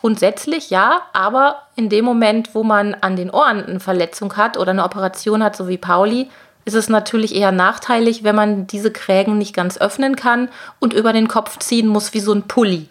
Grundsätzlich 0.00 0.70
ja, 0.70 1.02
aber 1.12 1.62
in 1.76 1.90
dem 1.90 2.06
Moment, 2.06 2.54
wo 2.54 2.62
man 2.62 2.94
an 2.94 3.16
den 3.16 3.30
Ohren 3.30 3.64
eine 3.64 3.80
Verletzung 3.80 4.36
hat 4.36 4.56
oder 4.56 4.70
eine 4.70 4.84
Operation 4.84 5.44
hat, 5.44 5.56
so 5.56 5.68
wie 5.68 5.76
Pauli, 5.76 6.30
ist 6.64 6.74
es 6.74 6.88
natürlich 6.88 7.34
eher 7.34 7.52
nachteilig, 7.52 8.24
wenn 8.24 8.34
man 8.34 8.66
diese 8.66 8.90
Krägen 8.90 9.36
nicht 9.36 9.54
ganz 9.54 9.78
öffnen 9.78 10.16
kann 10.16 10.48
und 10.78 10.94
über 10.94 11.12
den 11.12 11.28
Kopf 11.28 11.58
ziehen 11.58 11.86
muss 11.86 12.14
wie 12.14 12.20
so 12.20 12.32
ein 12.32 12.48
Pulli. 12.48 12.88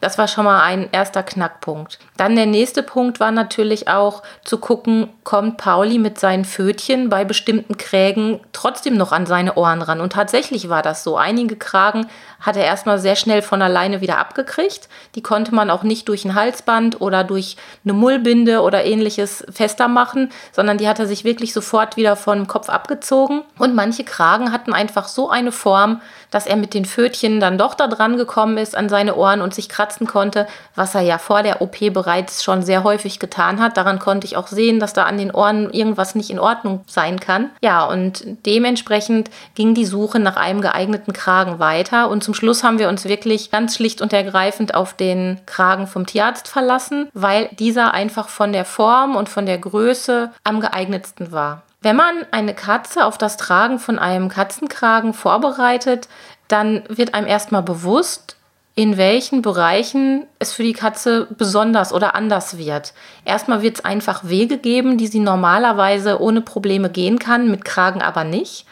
Das 0.00 0.16
war 0.16 0.28
schon 0.28 0.44
mal 0.44 0.62
ein 0.62 0.88
erster 0.90 1.22
Knackpunkt. 1.22 1.98
Dann 2.18 2.34
der 2.34 2.46
nächste 2.46 2.82
Punkt 2.82 3.20
war 3.20 3.30
natürlich 3.30 3.86
auch 3.86 4.24
zu 4.44 4.58
gucken, 4.58 5.08
kommt 5.22 5.56
Pauli 5.56 5.98
mit 5.98 6.18
seinen 6.18 6.44
Fötchen 6.44 7.08
bei 7.08 7.24
bestimmten 7.24 7.78
Krägen 7.78 8.40
trotzdem 8.52 8.96
noch 8.96 9.12
an 9.12 9.24
seine 9.24 9.54
Ohren 9.54 9.82
ran. 9.82 10.00
Und 10.00 10.14
tatsächlich 10.14 10.68
war 10.68 10.82
das 10.82 11.04
so. 11.04 11.16
Einige 11.16 11.54
Kragen 11.54 12.08
hat 12.40 12.56
er 12.56 12.64
erstmal 12.64 12.98
sehr 12.98 13.14
schnell 13.14 13.40
von 13.40 13.62
alleine 13.62 14.00
wieder 14.00 14.18
abgekriegt. 14.18 14.88
Die 15.14 15.22
konnte 15.22 15.54
man 15.54 15.70
auch 15.70 15.84
nicht 15.84 16.08
durch 16.08 16.24
ein 16.24 16.34
Halsband 16.34 17.00
oder 17.00 17.22
durch 17.22 17.56
eine 17.84 17.92
Mullbinde 17.92 18.62
oder 18.62 18.84
ähnliches 18.84 19.46
fester 19.52 19.86
machen, 19.86 20.30
sondern 20.50 20.76
die 20.76 20.88
hat 20.88 20.98
er 20.98 21.06
sich 21.06 21.22
wirklich 21.22 21.52
sofort 21.52 21.96
wieder 21.96 22.16
vom 22.16 22.48
Kopf 22.48 22.68
abgezogen. 22.68 23.42
Und 23.58 23.76
manche 23.76 24.02
Kragen 24.02 24.50
hatten 24.50 24.72
einfach 24.72 25.06
so 25.06 25.30
eine 25.30 25.52
Form, 25.52 26.00
dass 26.32 26.48
er 26.48 26.56
mit 26.56 26.74
den 26.74 26.84
Fötchen 26.84 27.38
dann 27.38 27.58
doch 27.58 27.74
da 27.74 27.86
dran 27.86 28.16
gekommen 28.16 28.58
ist 28.58 28.76
an 28.76 28.88
seine 28.88 29.14
Ohren 29.14 29.40
und 29.40 29.54
sich 29.54 29.68
kratzen 29.68 30.08
konnte, 30.08 30.48
was 30.74 30.96
er 30.96 31.02
ja 31.02 31.18
vor 31.18 31.44
der 31.44 31.62
OP 31.62 31.78
bereits 31.92 32.07
schon 32.44 32.62
sehr 32.62 32.84
häufig 32.84 33.18
getan 33.18 33.60
hat. 33.60 33.76
Daran 33.76 33.98
konnte 33.98 34.26
ich 34.26 34.36
auch 34.36 34.46
sehen, 34.46 34.80
dass 34.80 34.92
da 34.92 35.04
an 35.04 35.18
den 35.18 35.30
Ohren 35.30 35.70
irgendwas 35.70 36.14
nicht 36.14 36.30
in 36.30 36.38
Ordnung 36.38 36.82
sein 36.86 37.20
kann. 37.20 37.50
Ja, 37.62 37.84
und 37.84 38.24
dementsprechend 38.46 39.30
ging 39.54 39.74
die 39.74 39.86
Suche 39.86 40.18
nach 40.18 40.36
einem 40.36 40.60
geeigneten 40.60 41.12
Kragen 41.12 41.58
weiter 41.58 42.08
und 42.08 42.24
zum 42.24 42.34
Schluss 42.34 42.64
haben 42.64 42.78
wir 42.78 42.88
uns 42.88 43.04
wirklich 43.04 43.50
ganz 43.50 43.76
schlicht 43.76 44.00
und 44.00 44.12
ergreifend 44.12 44.74
auf 44.74 44.94
den 44.94 45.40
Kragen 45.46 45.86
vom 45.86 46.06
Tierarzt 46.06 46.48
verlassen, 46.48 47.08
weil 47.14 47.48
dieser 47.58 47.94
einfach 47.94 48.28
von 48.28 48.52
der 48.52 48.64
Form 48.64 49.16
und 49.16 49.28
von 49.28 49.46
der 49.46 49.58
Größe 49.58 50.30
am 50.44 50.60
geeignetsten 50.60 51.32
war. 51.32 51.62
Wenn 51.80 51.96
man 51.96 52.26
eine 52.32 52.54
Katze 52.54 53.04
auf 53.04 53.18
das 53.18 53.36
Tragen 53.36 53.78
von 53.78 53.98
einem 53.98 54.28
Katzenkragen 54.28 55.14
vorbereitet, 55.14 56.08
dann 56.48 56.82
wird 56.88 57.14
einem 57.14 57.26
erstmal 57.26 57.62
bewusst, 57.62 58.37
in 58.78 58.96
welchen 58.96 59.42
Bereichen 59.42 60.28
es 60.38 60.52
für 60.52 60.62
die 60.62 60.72
Katze 60.72 61.26
besonders 61.36 61.92
oder 61.92 62.14
anders 62.14 62.58
wird. 62.58 62.94
Erstmal 63.24 63.60
wird 63.60 63.78
es 63.78 63.84
einfach 63.84 64.28
Wege 64.28 64.56
geben, 64.56 64.98
die 64.98 65.08
sie 65.08 65.18
normalerweise 65.18 66.20
ohne 66.22 66.42
Probleme 66.42 66.88
gehen 66.88 67.18
kann, 67.18 67.50
mit 67.50 67.64
Kragen 67.64 68.02
aber 68.02 68.22
nicht. 68.22 68.66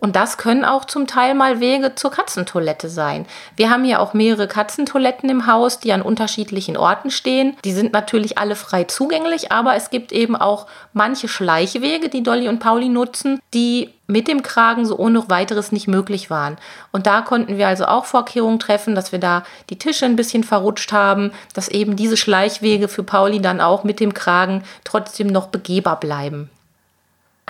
Und 0.00 0.16
das 0.16 0.38
können 0.38 0.64
auch 0.64 0.86
zum 0.86 1.06
Teil 1.06 1.34
mal 1.34 1.60
Wege 1.60 1.94
zur 1.94 2.10
Katzentoilette 2.10 2.88
sein. 2.88 3.26
Wir 3.56 3.70
haben 3.70 3.84
ja 3.84 3.98
auch 3.98 4.14
mehrere 4.14 4.48
Katzentoiletten 4.48 5.28
im 5.28 5.46
Haus, 5.46 5.78
die 5.78 5.92
an 5.92 6.02
unterschiedlichen 6.02 6.78
Orten 6.78 7.10
stehen. 7.10 7.56
Die 7.64 7.72
sind 7.72 7.92
natürlich 7.92 8.38
alle 8.38 8.56
frei 8.56 8.84
zugänglich, 8.84 9.52
aber 9.52 9.76
es 9.76 9.90
gibt 9.90 10.10
eben 10.10 10.36
auch 10.36 10.66
manche 10.94 11.28
Schleichwege, 11.28 12.08
die 12.08 12.22
Dolly 12.22 12.48
und 12.48 12.60
Pauli 12.60 12.88
nutzen, 12.88 13.40
die 13.52 13.90
mit 14.06 14.26
dem 14.26 14.42
Kragen 14.42 14.86
so 14.86 14.98
ohne 14.98 15.28
weiteres 15.28 15.70
nicht 15.70 15.86
möglich 15.86 16.30
waren. 16.30 16.56
Und 16.92 17.06
da 17.06 17.20
konnten 17.20 17.58
wir 17.58 17.68
also 17.68 17.84
auch 17.84 18.06
Vorkehrungen 18.06 18.58
treffen, 18.58 18.94
dass 18.94 19.12
wir 19.12 19.20
da 19.20 19.44
die 19.68 19.78
Tische 19.78 20.06
ein 20.06 20.16
bisschen 20.16 20.44
verrutscht 20.44 20.92
haben, 20.92 21.30
dass 21.54 21.68
eben 21.68 21.94
diese 21.94 22.16
Schleichwege 22.16 22.88
für 22.88 23.02
Pauli 23.02 23.40
dann 23.40 23.60
auch 23.60 23.84
mit 23.84 24.00
dem 24.00 24.14
Kragen 24.14 24.64
trotzdem 24.82 25.28
noch 25.28 25.48
begehbar 25.48 26.00
bleiben. 26.00 26.50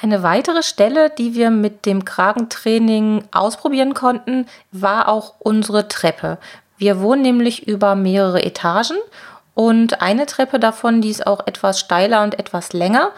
Eine 0.03 0.23
weitere 0.23 0.63
Stelle, 0.63 1.11
die 1.11 1.35
wir 1.35 1.51
mit 1.51 1.85
dem 1.85 2.07
Kragentraining 2.07 3.25
ausprobieren 3.33 3.93
konnten, 3.93 4.47
war 4.73 5.09
auch 5.09 5.35
unsere 5.41 5.89
Treppe. 5.89 6.39
Wir 6.79 7.01
wohnen 7.01 7.21
nämlich 7.21 7.69
über 7.69 7.95
mehrere 7.95 8.43
Etagen 8.43 8.97
und 9.53 10.01
eine 10.01 10.25
Treppe 10.25 10.59
davon, 10.59 11.03
die 11.03 11.11
ist 11.11 11.27
auch 11.27 11.47
etwas 11.47 11.79
steiler 11.79 12.23
und 12.23 12.39
etwas 12.39 12.73
länger. 12.73 13.11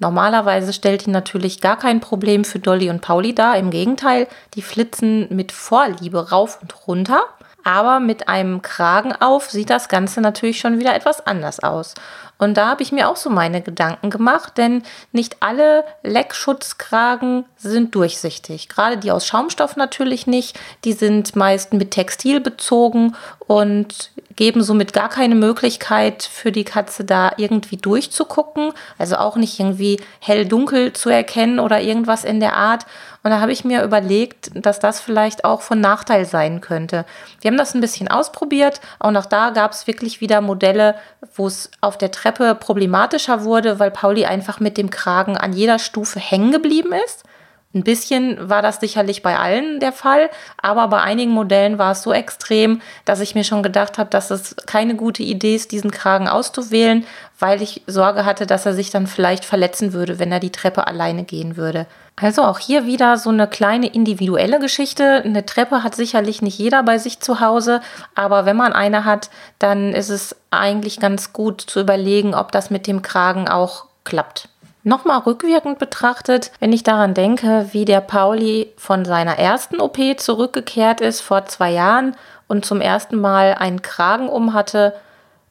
Normalerweise 0.00 0.72
stellt 0.72 1.06
die 1.06 1.10
natürlich 1.10 1.60
gar 1.60 1.78
kein 1.78 2.00
Problem 2.00 2.44
für 2.44 2.58
Dolly 2.58 2.90
und 2.90 3.00
Pauli 3.00 3.32
dar. 3.32 3.56
Im 3.56 3.70
Gegenteil, 3.70 4.26
die 4.54 4.62
flitzen 4.62 5.28
mit 5.30 5.52
Vorliebe 5.52 6.30
rauf 6.30 6.58
und 6.60 6.88
runter. 6.88 7.22
Aber 7.64 7.98
mit 7.98 8.28
einem 8.28 8.62
Kragen 8.62 9.12
auf 9.12 9.50
sieht 9.50 9.70
das 9.70 9.88
Ganze 9.88 10.20
natürlich 10.20 10.60
schon 10.60 10.78
wieder 10.78 10.94
etwas 10.94 11.26
anders 11.26 11.60
aus. 11.60 11.94
Und 12.36 12.56
da 12.56 12.68
habe 12.68 12.82
ich 12.82 12.92
mir 12.92 13.08
auch 13.08 13.16
so 13.16 13.30
meine 13.30 13.62
Gedanken 13.62 14.10
gemacht, 14.10 14.58
denn 14.58 14.82
nicht 15.12 15.36
alle 15.40 15.84
Leckschutzkragen 16.02 17.46
sind 17.56 17.94
durchsichtig. 17.94 18.68
Gerade 18.68 18.98
die 18.98 19.12
aus 19.12 19.26
Schaumstoff 19.26 19.76
natürlich 19.76 20.26
nicht. 20.26 20.58
Die 20.84 20.92
sind 20.92 21.36
meist 21.36 21.72
mit 21.72 21.92
Textil 21.92 22.40
bezogen 22.40 23.14
und 23.46 24.10
geben 24.36 24.62
somit 24.62 24.92
gar 24.92 25.08
keine 25.08 25.36
Möglichkeit 25.36 26.24
für 26.24 26.50
die 26.50 26.64
Katze 26.64 27.04
da 27.04 27.32
irgendwie 27.36 27.76
durchzugucken. 27.76 28.72
Also 28.98 29.16
auch 29.16 29.36
nicht 29.36 29.60
irgendwie 29.60 30.00
hell-dunkel 30.20 30.92
zu 30.92 31.10
erkennen 31.10 31.60
oder 31.60 31.80
irgendwas 31.80 32.24
in 32.24 32.40
der 32.40 32.56
Art. 32.56 32.84
Und 33.24 33.30
da 33.30 33.40
habe 33.40 33.52
ich 33.52 33.64
mir 33.64 33.82
überlegt, 33.82 34.50
dass 34.54 34.78
das 34.78 35.00
vielleicht 35.00 35.46
auch 35.46 35.62
von 35.62 35.80
Nachteil 35.80 36.26
sein 36.26 36.60
könnte. 36.60 37.06
Wir 37.40 37.50
haben 37.50 37.56
das 37.56 37.74
ein 37.74 37.80
bisschen 37.80 38.06
ausprobiert. 38.06 38.82
Auch 38.98 39.16
auch 39.16 39.24
da 39.24 39.48
gab 39.50 39.72
es 39.72 39.86
wirklich 39.86 40.20
wieder 40.20 40.42
Modelle, 40.42 40.94
wo 41.34 41.46
es 41.46 41.70
auf 41.80 41.96
der 41.96 42.10
Treppe 42.10 42.54
problematischer 42.54 43.44
wurde, 43.44 43.78
weil 43.80 43.90
Pauli 43.90 44.26
einfach 44.26 44.60
mit 44.60 44.76
dem 44.76 44.90
Kragen 44.90 45.38
an 45.38 45.54
jeder 45.54 45.78
Stufe 45.78 46.20
hängen 46.20 46.52
geblieben 46.52 46.92
ist. 47.06 47.24
Ein 47.74 47.82
bisschen 47.82 48.48
war 48.48 48.62
das 48.62 48.78
sicherlich 48.78 49.22
bei 49.22 49.36
allen 49.36 49.80
der 49.80 49.92
Fall, 49.92 50.30
aber 50.62 50.86
bei 50.86 51.00
einigen 51.00 51.32
Modellen 51.32 51.76
war 51.76 51.90
es 51.90 52.02
so 52.02 52.12
extrem, 52.12 52.80
dass 53.04 53.18
ich 53.18 53.34
mir 53.34 53.42
schon 53.42 53.64
gedacht 53.64 53.98
habe, 53.98 54.10
dass 54.10 54.30
es 54.30 54.54
keine 54.66 54.94
gute 54.94 55.24
Idee 55.24 55.56
ist, 55.56 55.72
diesen 55.72 55.90
Kragen 55.90 56.28
auszuwählen, 56.28 57.04
weil 57.40 57.60
ich 57.62 57.82
Sorge 57.88 58.24
hatte, 58.24 58.46
dass 58.46 58.64
er 58.64 58.74
sich 58.74 58.90
dann 58.90 59.08
vielleicht 59.08 59.44
verletzen 59.44 59.92
würde, 59.92 60.20
wenn 60.20 60.30
er 60.30 60.38
die 60.38 60.52
Treppe 60.52 60.86
alleine 60.86 61.24
gehen 61.24 61.56
würde. 61.56 61.86
Also 62.14 62.44
auch 62.44 62.60
hier 62.60 62.86
wieder 62.86 63.16
so 63.16 63.30
eine 63.30 63.48
kleine 63.48 63.88
individuelle 63.88 64.60
Geschichte. 64.60 65.22
Eine 65.24 65.44
Treppe 65.44 65.82
hat 65.82 65.96
sicherlich 65.96 66.42
nicht 66.42 66.58
jeder 66.58 66.84
bei 66.84 66.98
sich 66.98 67.18
zu 67.18 67.40
Hause, 67.40 67.80
aber 68.14 68.46
wenn 68.46 68.56
man 68.56 68.72
eine 68.72 69.04
hat, 69.04 69.30
dann 69.58 69.92
ist 69.92 70.10
es 70.10 70.36
eigentlich 70.52 71.00
ganz 71.00 71.32
gut 71.32 71.60
zu 71.60 71.80
überlegen, 71.80 72.36
ob 72.36 72.52
das 72.52 72.70
mit 72.70 72.86
dem 72.86 73.02
Kragen 73.02 73.48
auch 73.48 73.86
klappt. 74.04 74.48
Nochmal 74.86 75.20
rückwirkend 75.20 75.78
betrachtet, 75.78 76.52
wenn 76.60 76.70
ich 76.70 76.82
daran 76.82 77.14
denke, 77.14 77.68
wie 77.72 77.86
der 77.86 78.02
Pauli 78.02 78.70
von 78.76 79.06
seiner 79.06 79.38
ersten 79.38 79.80
OP 79.80 79.98
zurückgekehrt 80.18 81.00
ist 81.00 81.22
vor 81.22 81.46
zwei 81.46 81.70
Jahren 81.70 82.14
und 82.48 82.66
zum 82.66 82.82
ersten 82.82 83.18
Mal 83.18 83.54
einen 83.54 83.80
Kragen 83.80 84.28
um 84.28 84.52
hatte, 84.52 84.92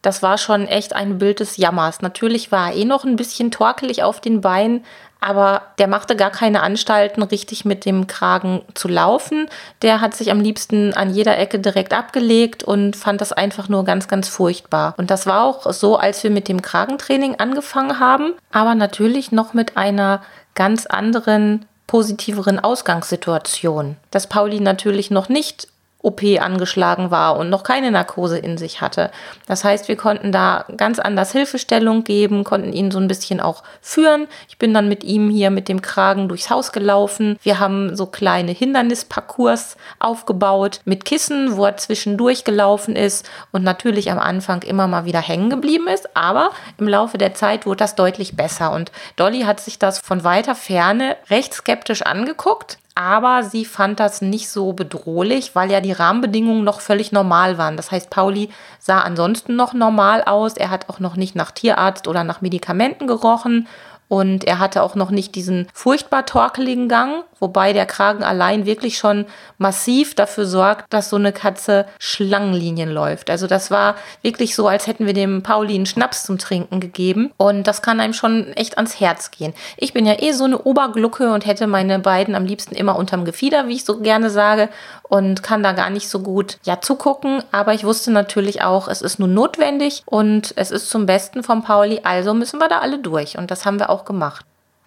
das 0.04 0.22
war 0.22 0.38
schon 0.38 0.68
echt 0.68 0.94
ein 0.94 1.18
Bild 1.18 1.40
des 1.40 1.58
Jammers. 1.58 2.02
Natürlich 2.02 2.52
war 2.52 2.70
er 2.70 2.76
eh 2.76 2.86
noch 2.86 3.06
ein 3.06 3.16
bisschen 3.16 3.50
torkelig 3.50 4.04
auf 4.04 4.20
den 4.22 4.42
Beinen, 4.42 4.84
aber 5.22 5.62
der 5.78 5.88
machte 5.88 6.18
gar 6.18 6.30
keine 6.30 6.62
Anstalten, 6.62 7.24
richtig 7.24 7.64
mit 7.64 7.86
dem 7.86 8.08
Kragen 8.08 8.62
zu 8.74 8.90
laufen. 8.90 9.48
Der 9.82 10.02
hat 10.02 10.14
sich 10.14 10.30
am 10.30 10.42
liebsten 10.42 10.94
an 10.94 11.14
jeder 11.14 11.38
Ecke 11.38 11.60
direkt 11.60 11.94
abgelegt 11.94 12.66
und 12.66 12.98
fand 12.98 13.22
das 13.22 13.32
einfach 13.32 13.70
nur 13.70 13.86
ganz, 13.86 14.10
ganz 14.10 14.28
furchtbar. 14.28 14.94
Und 14.98 15.10
das 15.10 15.26
war 15.26 15.46
auch 15.46 15.72
so, 15.72 15.96
als 15.96 16.22
wir 16.24 16.32
mit 16.32 16.50
dem 16.50 16.62
Kragentraining 16.62 17.36
angefangen 17.40 18.02
haben, 18.02 18.34
aber 18.52 18.76
natürlich 18.76 19.32
noch 19.32 19.54
mit 19.54 19.78
einer 19.78 20.22
ganz 20.54 20.86
anderen 20.86 21.66
positiveren 21.88 22.60
Ausgangssituation. 22.60 23.96
Dass 24.12 24.28
Pauli 24.28 24.60
natürlich 24.60 25.10
noch 25.10 25.30
nicht 25.30 25.70
OP 26.04 26.22
angeschlagen 26.40 27.12
war 27.12 27.38
und 27.38 27.50
noch 27.50 27.64
keine 27.64 27.90
Narkose 27.90 28.38
in 28.38 28.58
sich 28.58 28.82
hatte. 28.82 29.10
Das 29.48 29.64
heißt, 29.64 29.88
wir 29.88 29.96
konnten 29.96 30.32
da 30.32 30.66
ganz 30.76 31.00
anders 31.00 31.32
Hilfestellung 31.32 32.04
geben, 32.04 32.44
konnten 32.44 32.74
ihn 32.74 32.92
so 32.92 33.00
ein 33.00 33.08
bisschen 33.08 33.40
auch 33.40 33.64
führen. 33.82 34.28
Ich 34.50 34.58
bin 34.58 34.74
dann 34.74 34.90
mit 34.90 35.04
ihm 35.04 35.30
hier 35.30 35.50
mit 35.50 35.70
dem 35.70 35.82
Kragen 35.82 36.28
durchs 36.28 36.50
Haus 36.50 36.74
gelaufen. 36.74 37.40
Wir 37.42 37.60
haben 37.60 37.96
so 37.96 38.06
kleine 38.06 38.52
Hindernisparcours 38.52 39.78
aufgebaut 40.00 40.82
mit 40.84 41.06
Kissen, 41.06 41.56
wo 41.56 41.66
er 41.66 41.78
zwischendurch 41.78 42.44
gelaufen 42.44 42.98
ist 42.98 43.30
und 43.54 43.64
natürlich 43.64 44.12
am 44.12 44.20
Anfang 44.20 44.62
immer 44.64 44.88
mal 44.88 45.06
wieder 45.06 45.22
hängen 45.22 45.50
geblieben 45.50 45.88
ist. 45.88 46.16
Aber 46.18 46.52
im 46.78 46.88
Laufe 46.88 47.18
der 47.18 47.34
Zeit 47.34 47.66
wurde 47.66 47.78
das 47.78 47.96
deutlich 47.96 48.36
besser 48.36 48.74
und 48.74 48.92
Dolly 49.16 49.44
hat 49.44 49.62
sich 49.62 49.80
das 49.80 50.00
von 50.00 50.26
weiter 50.26 50.54
Ferne 50.54 51.16
recht 51.30 51.54
skeptisch 51.54 52.02
angeguckt 52.02 52.78
aber 52.96 53.44
sie 53.44 53.66
fand 53.66 54.00
das 54.00 54.22
nicht 54.22 54.50
so 54.50 54.74
bedrohlich, 54.74 55.56
weil 55.56 55.72
ja 55.72 55.82
die 55.82 55.92
Rahmenbedingungen 55.92 56.64
noch 56.64 56.82
völlig 56.82 57.12
normal 57.12 57.58
waren. 57.58 57.78
Das 57.78 57.92
heißt, 57.92 58.10
Pauli 58.10 58.50
sah 58.80 59.02
ansonsten 59.02 59.56
noch 59.56 59.74
normal 59.74 60.24
aus. 60.24 60.58
Er 60.58 60.70
hat 60.70 60.90
auch 60.90 61.00
noch 61.00 61.16
nicht 61.16 61.36
nach 61.36 61.52
Tierarzt 61.52 62.08
oder 62.08 62.24
nach 62.24 62.42
Medikamenten 62.42 63.08
gerochen 63.08 63.68
und 64.14 64.44
er 64.44 64.60
hatte 64.60 64.84
auch 64.84 64.94
noch 64.94 65.10
nicht 65.10 65.34
diesen 65.34 65.68
furchtbar 65.74 66.28
torkeligen 66.28 66.88
Gang, 66.88 67.24
wobei 67.40 67.74
der 67.74 67.88
Kragen 67.88 68.24
allein 68.24 68.68
wirklich 68.68 69.00
schon 69.00 69.26
massiv 69.58 70.14
dafür 70.14 70.46
sorgt, 70.46 70.94
dass 70.94 71.10
so 71.10 71.16
eine 71.16 71.34
Katze 71.34 71.88
Schlangenlinien 71.98 72.92
läuft. 72.92 73.32
Also 73.32 73.48
das 73.48 73.72
war 73.72 73.96
wirklich 74.22 74.54
so, 74.54 74.68
als 74.68 74.86
hätten 74.86 75.08
wir 75.08 75.16
dem 75.16 75.42
Pauli 75.42 75.74
einen 75.74 75.88
Schnaps 75.88 76.26
zum 76.26 76.38
Trinken 76.38 76.80
gegeben. 76.80 77.32
Und 77.38 77.66
das 77.66 77.82
kann 77.82 78.00
einem 78.00 78.14
schon 78.14 78.54
echt 78.54 78.78
ans 78.78 79.00
Herz 79.00 79.32
gehen. 79.32 79.56
Ich 79.78 79.94
bin 79.94 80.06
ja 80.06 80.22
eh 80.22 80.34
so 80.34 80.44
eine 80.44 80.60
Oberglucke 80.60 81.34
und 81.34 81.48
hätte 81.48 81.66
meine 81.66 81.98
beiden 81.98 82.36
am 82.36 82.46
liebsten 82.46 82.76
immer 82.76 82.96
unterm 82.98 83.26
Gefieder, 83.26 83.68
wie 83.68 83.74
ich 83.74 83.84
so 83.84 84.00
gerne 84.00 84.30
sage, 84.30 84.70
und 85.10 85.44
kann 85.44 85.62
da 85.62 85.74
gar 85.74 85.90
nicht 85.90 86.10
so 86.10 86.20
gut 86.20 86.58
ja 86.64 86.82
zugucken. 86.82 87.44
Aber 87.52 87.74
ich 87.74 87.84
wusste 87.84 88.12
natürlich 88.12 88.64
auch, 88.64 88.88
es 88.88 89.02
ist 89.02 89.20
nun 89.20 89.34
notwendig 89.34 90.04
und 90.06 90.54
es 90.56 90.72
ist 90.72 90.90
zum 90.90 91.06
Besten 91.08 91.44
von 91.44 91.64
Pauli, 91.64 92.02
also 92.04 92.34
müssen 92.34 92.60
wir 92.60 92.68
da 92.68 92.80
alle 92.80 93.00
durch. 93.00 93.38
Und 93.38 93.52
das 93.52 93.66
haben 93.66 93.80
wir 93.80 93.90
auch 93.90 94.03
gemacht. 94.06 94.46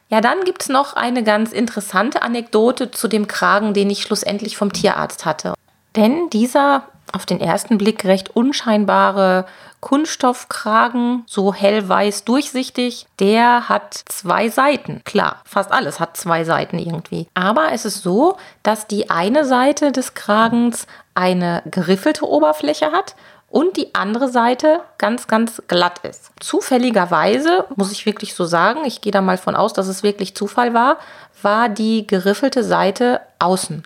Ja, 0.08 0.20
dann 0.20 0.44
gibt 0.44 0.62
es 0.62 0.68
noch 0.68 0.94
eine 0.94 1.24
ganz 1.24 1.52
interessante 1.52 2.22
Anekdote 2.22 2.90
zu 2.90 3.08
dem 3.08 3.26
Kragen, 3.26 3.74
den 3.74 3.90
ich 3.90 4.02
schlussendlich 4.02 4.56
vom 4.56 4.72
Tierarzt 4.72 5.24
hatte. 5.24 5.54
Denn 5.96 6.30
dieser 6.30 6.84
auf 7.12 7.26
den 7.26 7.40
ersten 7.40 7.78
Blick 7.78 8.04
recht 8.04 8.34
unscheinbare 8.34 9.46
Kunststoffkragen, 9.80 11.24
so 11.26 11.54
hellweiß 11.54 12.24
durchsichtig, 12.24 13.06
der 13.20 13.68
hat 13.68 14.02
zwei 14.06 14.48
Seiten. 14.48 15.02
Klar, 15.04 15.42
fast 15.44 15.70
alles 15.70 16.00
hat 16.00 16.16
zwei 16.16 16.44
Seiten 16.44 16.78
irgendwie. 16.78 17.28
Aber 17.34 17.72
es 17.72 17.84
ist 17.84 18.02
so, 18.02 18.36
dass 18.62 18.86
die 18.86 19.10
eine 19.10 19.44
Seite 19.44 19.92
des 19.92 20.14
Kragens 20.14 20.86
eine 21.14 21.62
geriffelte 21.66 22.28
Oberfläche 22.28 22.92
hat 22.92 23.14
und 23.56 23.78
die 23.78 23.94
andere 23.94 24.28
Seite 24.28 24.80
ganz, 24.98 25.28
ganz 25.28 25.62
glatt 25.66 26.00
ist. 26.00 26.30
Zufälligerweise, 26.40 27.64
muss 27.74 27.90
ich 27.90 28.04
wirklich 28.04 28.34
so 28.34 28.44
sagen, 28.44 28.84
ich 28.84 29.00
gehe 29.00 29.12
da 29.12 29.22
mal 29.22 29.38
von 29.38 29.56
aus, 29.56 29.72
dass 29.72 29.88
es 29.88 30.02
wirklich 30.02 30.36
Zufall 30.36 30.74
war, 30.74 30.98
war 31.40 31.70
die 31.70 32.06
geriffelte 32.06 32.62
Seite 32.62 33.22
außen. 33.38 33.82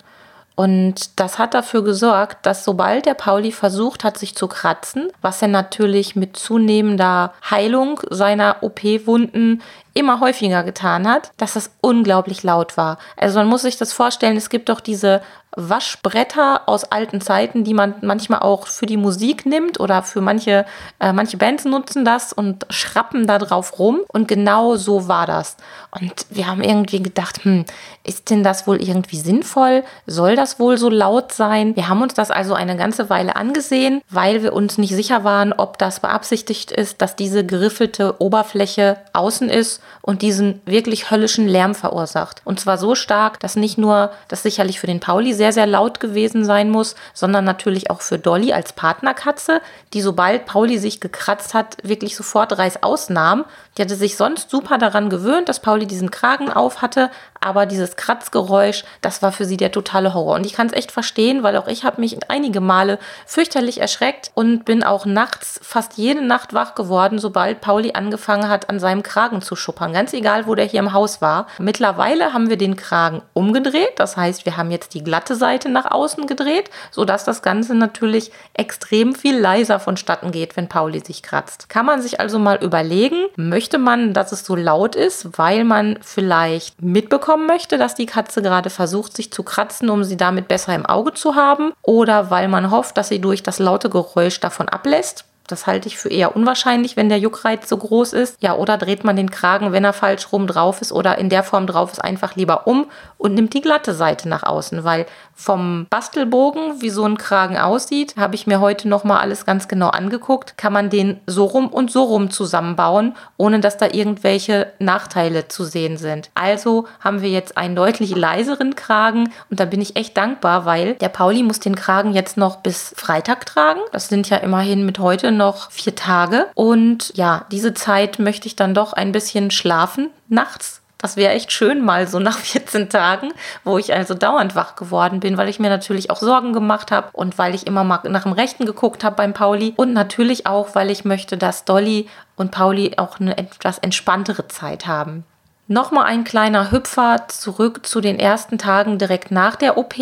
Und 0.55 1.21
das 1.21 1.39
hat 1.39 1.53
dafür 1.53 1.85
gesorgt, 1.85 2.45
dass 2.45 2.65
sobald 2.65 3.05
der 3.05 3.13
Pauli 3.13 3.53
versucht 3.53 4.03
hat, 4.03 4.17
sich 4.17 4.35
zu 4.35 4.49
kratzen, 4.49 5.07
was 5.21 5.41
er 5.41 5.47
natürlich 5.47 6.17
mit 6.17 6.35
zunehmender 6.35 7.33
Heilung 7.49 8.01
seiner 8.09 8.57
OP-Wunden 8.63 9.61
immer 9.93 10.19
häufiger 10.19 10.63
getan 10.63 11.07
hat, 11.07 11.31
dass 11.37 11.53
das 11.53 11.71
unglaublich 11.81 12.43
laut 12.43 12.77
war. 12.77 12.97
Also 13.17 13.39
man 13.39 13.47
muss 13.47 13.63
sich 13.63 13.77
das 13.77 13.93
vorstellen, 13.93 14.37
es 14.37 14.49
gibt 14.49 14.69
doch 14.69 14.79
diese 14.79 15.21
Waschbretter 15.55 16.61
aus 16.67 16.85
alten 16.85 17.19
Zeiten, 17.19 17.63
die 17.63 17.73
man 17.73 17.95
manchmal 18.01 18.39
auch 18.39 18.67
für 18.67 18.85
die 18.85 18.97
Musik 18.97 19.45
nimmt 19.45 19.79
oder 19.79 20.01
für 20.01 20.21
manche, 20.21 20.65
äh, 20.99 21.11
manche 21.11 21.37
Bands 21.37 21.65
nutzen 21.65 22.05
das 22.05 22.31
und 22.31 22.65
schrappen 22.69 23.27
da 23.27 23.37
drauf 23.37 23.77
rum. 23.77 23.99
Und 24.07 24.27
genau 24.27 24.77
so 24.77 25.09
war 25.09 25.27
das. 25.27 25.57
Und 25.91 26.25
wir 26.29 26.47
haben 26.47 26.61
irgendwie 26.61 27.03
gedacht, 27.03 27.43
hm, 27.43 27.65
ist 28.03 28.29
denn 28.29 28.43
das 28.43 28.65
wohl 28.65 28.81
irgendwie 28.81 29.17
sinnvoll? 29.17 29.83
Soll 30.07 30.35
das 30.37 30.57
wohl 30.57 30.77
so 30.77 30.89
laut 30.89 31.33
sein? 31.33 31.75
Wir 31.75 31.89
haben 31.89 32.01
uns 32.01 32.13
das 32.13 32.31
also 32.31 32.53
eine 32.53 32.77
ganze 32.77 33.09
Weile 33.09 33.35
angesehen, 33.35 34.01
weil 34.09 34.43
wir 34.43 34.53
uns 34.53 34.77
nicht 34.77 34.95
sicher 34.95 35.25
waren, 35.25 35.51
ob 35.51 35.77
das 35.77 35.99
beabsichtigt 35.99 36.71
ist, 36.71 37.01
dass 37.01 37.17
diese 37.17 37.45
geriffelte 37.45 38.21
Oberfläche 38.21 38.97
außen 39.11 39.49
ist 39.49 39.80
und 40.01 40.21
diesen 40.21 40.61
wirklich 40.65 41.11
höllischen 41.11 41.47
Lärm 41.47 41.75
verursacht. 41.75 42.41
Und 42.45 42.59
zwar 42.59 42.77
so 42.77 42.95
stark, 42.95 43.39
dass 43.39 43.55
nicht 43.55 43.77
nur 43.77 44.11
das 44.27 44.43
sicherlich 44.43 44.79
für 44.79 44.87
den 44.87 44.99
Pauli 44.99 45.33
sehr, 45.33 45.53
sehr 45.53 45.67
laut 45.67 45.99
gewesen 45.99 46.43
sein 46.45 46.69
muss, 46.69 46.95
sondern 47.13 47.45
natürlich 47.45 47.89
auch 47.89 48.01
für 48.01 48.17
Dolly 48.17 48.53
als 48.53 48.73
Partnerkatze, 48.73 49.61
die 49.93 50.01
sobald 50.01 50.45
Pauli 50.45 50.77
sich 50.77 50.99
gekratzt 50.99 51.53
hat, 51.53 51.77
wirklich 51.83 52.15
sofort 52.15 52.57
Reißaus 52.57 53.09
nahm. 53.09 53.45
Die 53.77 53.81
hatte 53.81 53.95
sich 53.95 54.17
sonst 54.17 54.49
super 54.49 54.77
daran 54.77 55.09
gewöhnt, 55.09 55.47
dass 55.47 55.61
Pauli 55.61 55.87
diesen 55.87 56.11
Kragen 56.11 56.51
auf 56.51 56.81
hatte, 56.81 57.09
aber 57.39 57.65
dieses 57.65 57.95
Kratzgeräusch, 57.95 58.83
das 59.01 59.21
war 59.21 59.31
für 59.31 59.45
sie 59.45 59.57
der 59.57 59.71
totale 59.71 60.13
Horror. 60.13 60.35
Und 60.35 60.45
ich 60.45 60.53
kann 60.53 60.67
es 60.67 60.73
echt 60.73 60.91
verstehen, 60.91 61.41
weil 61.41 61.57
auch 61.57 61.67
ich 61.67 61.83
habe 61.83 61.99
mich 61.99 62.17
einige 62.29 62.61
Male 62.61 62.99
fürchterlich 63.25 63.81
erschreckt 63.81 64.31
und 64.35 64.63
bin 64.63 64.83
auch 64.83 65.05
nachts 65.05 65.59
fast 65.63 65.97
jede 65.97 66.21
Nacht 66.21 66.53
wach 66.53 66.75
geworden, 66.75 67.17
sobald 67.17 67.61
Pauli 67.61 67.93
angefangen 67.93 68.47
hat, 68.47 68.69
an 68.69 68.79
seinem 68.79 69.01
Kragen 69.01 69.41
zu 69.41 69.55
schuppern. 69.55 69.93
Ganz 69.93 70.13
egal, 70.13 70.45
wo 70.45 70.53
der 70.53 70.65
hier 70.65 70.81
im 70.81 70.93
Haus 70.93 71.21
war. 71.21 71.47
Mittlerweile 71.57 72.33
haben 72.33 72.49
wir 72.49 72.57
den 72.57 72.75
Kragen 72.75 73.23
umgedreht. 73.33 73.93
Das 73.97 74.17
heißt, 74.17 74.45
wir 74.45 74.57
haben 74.57 74.69
jetzt 74.69 74.93
die 74.93 75.03
glatte 75.03 75.35
Seite 75.35 75.69
nach 75.69 75.89
außen 75.89 76.27
gedreht, 76.27 76.69
sodass 76.91 77.23
das 77.23 77.41
Ganze 77.41 77.73
natürlich 77.73 78.31
extrem 78.53 79.15
viel 79.15 79.37
leiser 79.39 79.79
vonstatten 79.79 80.31
geht, 80.31 80.57
wenn 80.57 80.69
Pauli 80.69 80.99
sich 80.99 81.23
kratzt. 81.23 81.69
Kann 81.69 81.87
man 81.87 82.01
sich 82.01 82.19
also 82.19 82.37
mal 82.37 82.57
überlegen, 82.63 83.25
möchte 83.35 83.70
man, 83.77 84.13
dass 84.13 84.31
es 84.31 84.45
so 84.45 84.55
laut 84.55 84.95
ist, 84.95 85.37
weil 85.37 85.63
man 85.63 85.97
vielleicht 86.01 86.81
mitbekommen 86.81 87.47
möchte, 87.47 87.77
dass 87.77 87.95
die 87.95 88.05
Katze 88.05 88.41
gerade 88.41 88.69
versucht, 88.69 89.15
sich 89.15 89.31
zu 89.31 89.43
kratzen, 89.43 89.89
um 89.89 90.03
sie 90.03 90.17
damit 90.17 90.47
besser 90.47 90.75
im 90.75 90.85
Auge 90.85 91.13
zu 91.13 91.35
haben, 91.35 91.73
oder 91.81 92.29
weil 92.29 92.47
man 92.47 92.71
hofft, 92.71 92.97
dass 92.97 93.09
sie 93.09 93.19
durch 93.19 93.43
das 93.43 93.59
laute 93.59 93.89
Geräusch 93.89 94.39
davon 94.39 94.69
ablässt. 94.69 95.25
Das 95.47 95.67
halte 95.67 95.87
ich 95.87 95.97
für 95.97 96.09
eher 96.09 96.35
unwahrscheinlich, 96.35 96.95
wenn 96.95 97.09
der 97.09 97.19
Juckreiz 97.19 97.67
so 97.67 97.77
groß 97.77 98.13
ist. 98.13 98.37
Ja, 98.41 98.55
oder 98.55 98.77
dreht 98.77 99.03
man 99.03 99.15
den 99.15 99.31
Kragen, 99.31 99.71
wenn 99.71 99.83
er 99.83 99.93
falsch 99.93 100.31
rum 100.31 100.47
drauf 100.47 100.81
ist 100.81 100.91
oder 100.91 101.17
in 101.17 101.29
der 101.29 101.43
Form 101.43 101.67
drauf 101.67 101.91
ist, 101.91 102.03
einfach 102.03 102.35
lieber 102.35 102.67
um 102.67 102.85
und 103.17 103.33
nimmt 103.33 103.53
die 103.53 103.61
glatte 103.61 103.93
Seite 103.93 104.29
nach 104.29 104.43
außen, 104.43 104.83
weil 104.83 105.05
vom 105.33 105.87
Bastelbogen, 105.89 106.81
wie 106.81 106.89
so 106.89 107.03
ein 107.03 107.17
Kragen 107.17 107.57
aussieht, 107.57 108.15
habe 108.17 108.35
ich 108.35 108.45
mir 108.45 108.59
heute 108.59 108.87
nochmal 108.87 109.19
alles 109.19 109.45
ganz 109.45 109.67
genau 109.67 109.89
angeguckt, 109.89 110.57
kann 110.57 110.71
man 110.71 110.89
den 110.89 111.19
so 111.25 111.45
rum 111.45 111.67
und 111.67 111.91
so 111.91 112.03
rum 112.03 112.29
zusammenbauen, 112.29 113.15
ohne 113.37 113.59
dass 113.59 113.77
da 113.77 113.87
irgendwelche 113.87 114.71
Nachteile 114.79 115.47
zu 115.47 115.63
sehen 115.63 115.97
sind. 115.97 116.29
Also 116.35 116.87
haben 116.99 117.21
wir 117.21 117.29
jetzt 117.29 117.57
einen 117.57 117.75
deutlich 117.75 118.15
leiseren 118.15 118.75
Kragen 118.75 119.31
und 119.49 119.59
da 119.59 119.65
bin 119.65 119.81
ich 119.81 119.95
echt 119.95 120.15
dankbar, 120.15 120.65
weil 120.65 120.93
der 120.95 121.09
Pauli 121.09 121.43
muss 121.43 121.59
den 121.59 121.75
Kragen 121.75 122.13
jetzt 122.13 122.37
noch 122.37 122.57
bis 122.57 122.93
Freitag 122.95 123.45
tragen. 123.47 123.81
Das 123.91 124.09
sind 124.09 124.29
ja 124.29 124.37
immerhin 124.37 124.85
mit 124.85 124.99
heute 124.99 125.30
noch 125.31 125.71
vier 125.71 125.95
Tage. 125.95 126.47
Und 126.55 127.11
ja, 127.15 127.45
diese 127.51 127.73
Zeit 127.73 128.19
möchte 128.19 128.47
ich 128.47 128.55
dann 128.55 128.73
doch 128.73 128.93
ein 128.93 129.11
bisschen 129.11 129.51
schlafen 129.51 130.09
nachts 130.27 130.81
das 131.01 131.17
wäre 131.17 131.33
echt 131.33 131.51
schön 131.51 131.83
mal 131.83 132.07
so 132.07 132.19
nach 132.19 132.37
14 132.37 132.89
Tagen, 132.89 133.33
wo 133.63 133.77
ich 133.77 133.93
also 133.93 134.13
dauernd 134.13 134.55
wach 134.55 134.75
geworden 134.75 135.19
bin, 135.19 135.37
weil 135.37 135.49
ich 135.49 135.59
mir 135.59 135.69
natürlich 135.69 136.09
auch 136.09 136.19
Sorgen 136.19 136.53
gemacht 136.53 136.91
habe 136.91 137.09
und 137.13 137.37
weil 137.37 137.55
ich 137.55 137.67
immer 137.67 137.83
mal 137.83 138.01
nach 138.09 138.23
dem 138.23 138.33
Rechten 138.33 138.65
geguckt 138.65 139.03
habe 139.03 139.15
beim 139.15 139.33
Pauli 139.33 139.73
und 139.75 139.93
natürlich 139.93 140.45
auch, 140.45 140.75
weil 140.75 140.89
ich 140.89 141.03
möchte, 141.03 141.37
dass 141.37 141.65
Dolly 141.65 142.07
und 142.35 142.51
Pauli 142.51 142.93
auch 142.97 143.19
eine 143.19 143.37
etwas 143.37 143.79
entspanntere 143.79 144.47
Zeit 144.47 144.87
haben. 144.87 145.25
Nochmal 145.71 146.05
ein 146.05 146.23
kleiner 146.23 146.71
Hüpfer 146.71 147.27
zurück 147.29 147.85
zu 147.85 148.01
den 148.01 148.19
ersten 148.19 148.57
Tagen 148.57 148.97
direkt 148.97 149.31
nach 149.31 149.55
der 149.55 149.77
OP. 149.77 149.95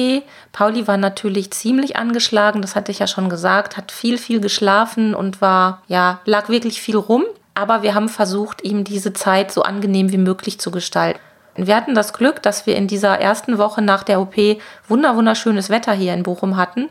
Pauli 0.52 0.88
war 0.88 0.98
natürlich 0.98 1.52
ziemlich 1.52 1.96
angeschlagen, 1.96 2.62
das 2.62 2.76
hatte 2.76 2.92
ich 2.92 3.00
ja 3.00 3.08
schon 3.08 3.30
gesagt, 3.30 3.78
hat 3.78 3.92
viel, 3.92 4.18
viel 4.18 4.42
geschlafen 4.42 5.14
und 5.14 5.42
war, 5.42 5.84
ja, 5.88 6.22
lag 6.26 6.50
wirklich 6.50 6.82
viel 6.82 6.98
rum 6.98 7.24
aber 7.60 7.84
wir 7.84 7.94
haben 7.94 8.08
versucht, 8.08 8.64
ihm 8.64 8.86
diese 8.86 9.12
Zeit 9.12 9.52
so 9.52 9.64
angenehm 9.64 10.14
wie 10.14 10.18
möglich 10.18 10.62
zu 10.62 10.72
gestalten. 10.72 11.20
Wir 11.56 11.76
hatten 11.76 11.94
das 11.94 12.14
Glück, 12.14 12.42
dass 12.42 12.66
wir 12.66 12.78
in 12.78 12.88
dieser 12.88 13.20
ersten 13.20 13.58
Woche 13.58 13.82
nach 13.82 14.04
der 14.04 14.22
OP 14.22 14.36
wunderschönes 14.88 15.70
Wetter 15.70 15.92
hier 15.92 16.14
in 16.14 16.24
Bochum 16.24 16.56
hatten 16.56 16.88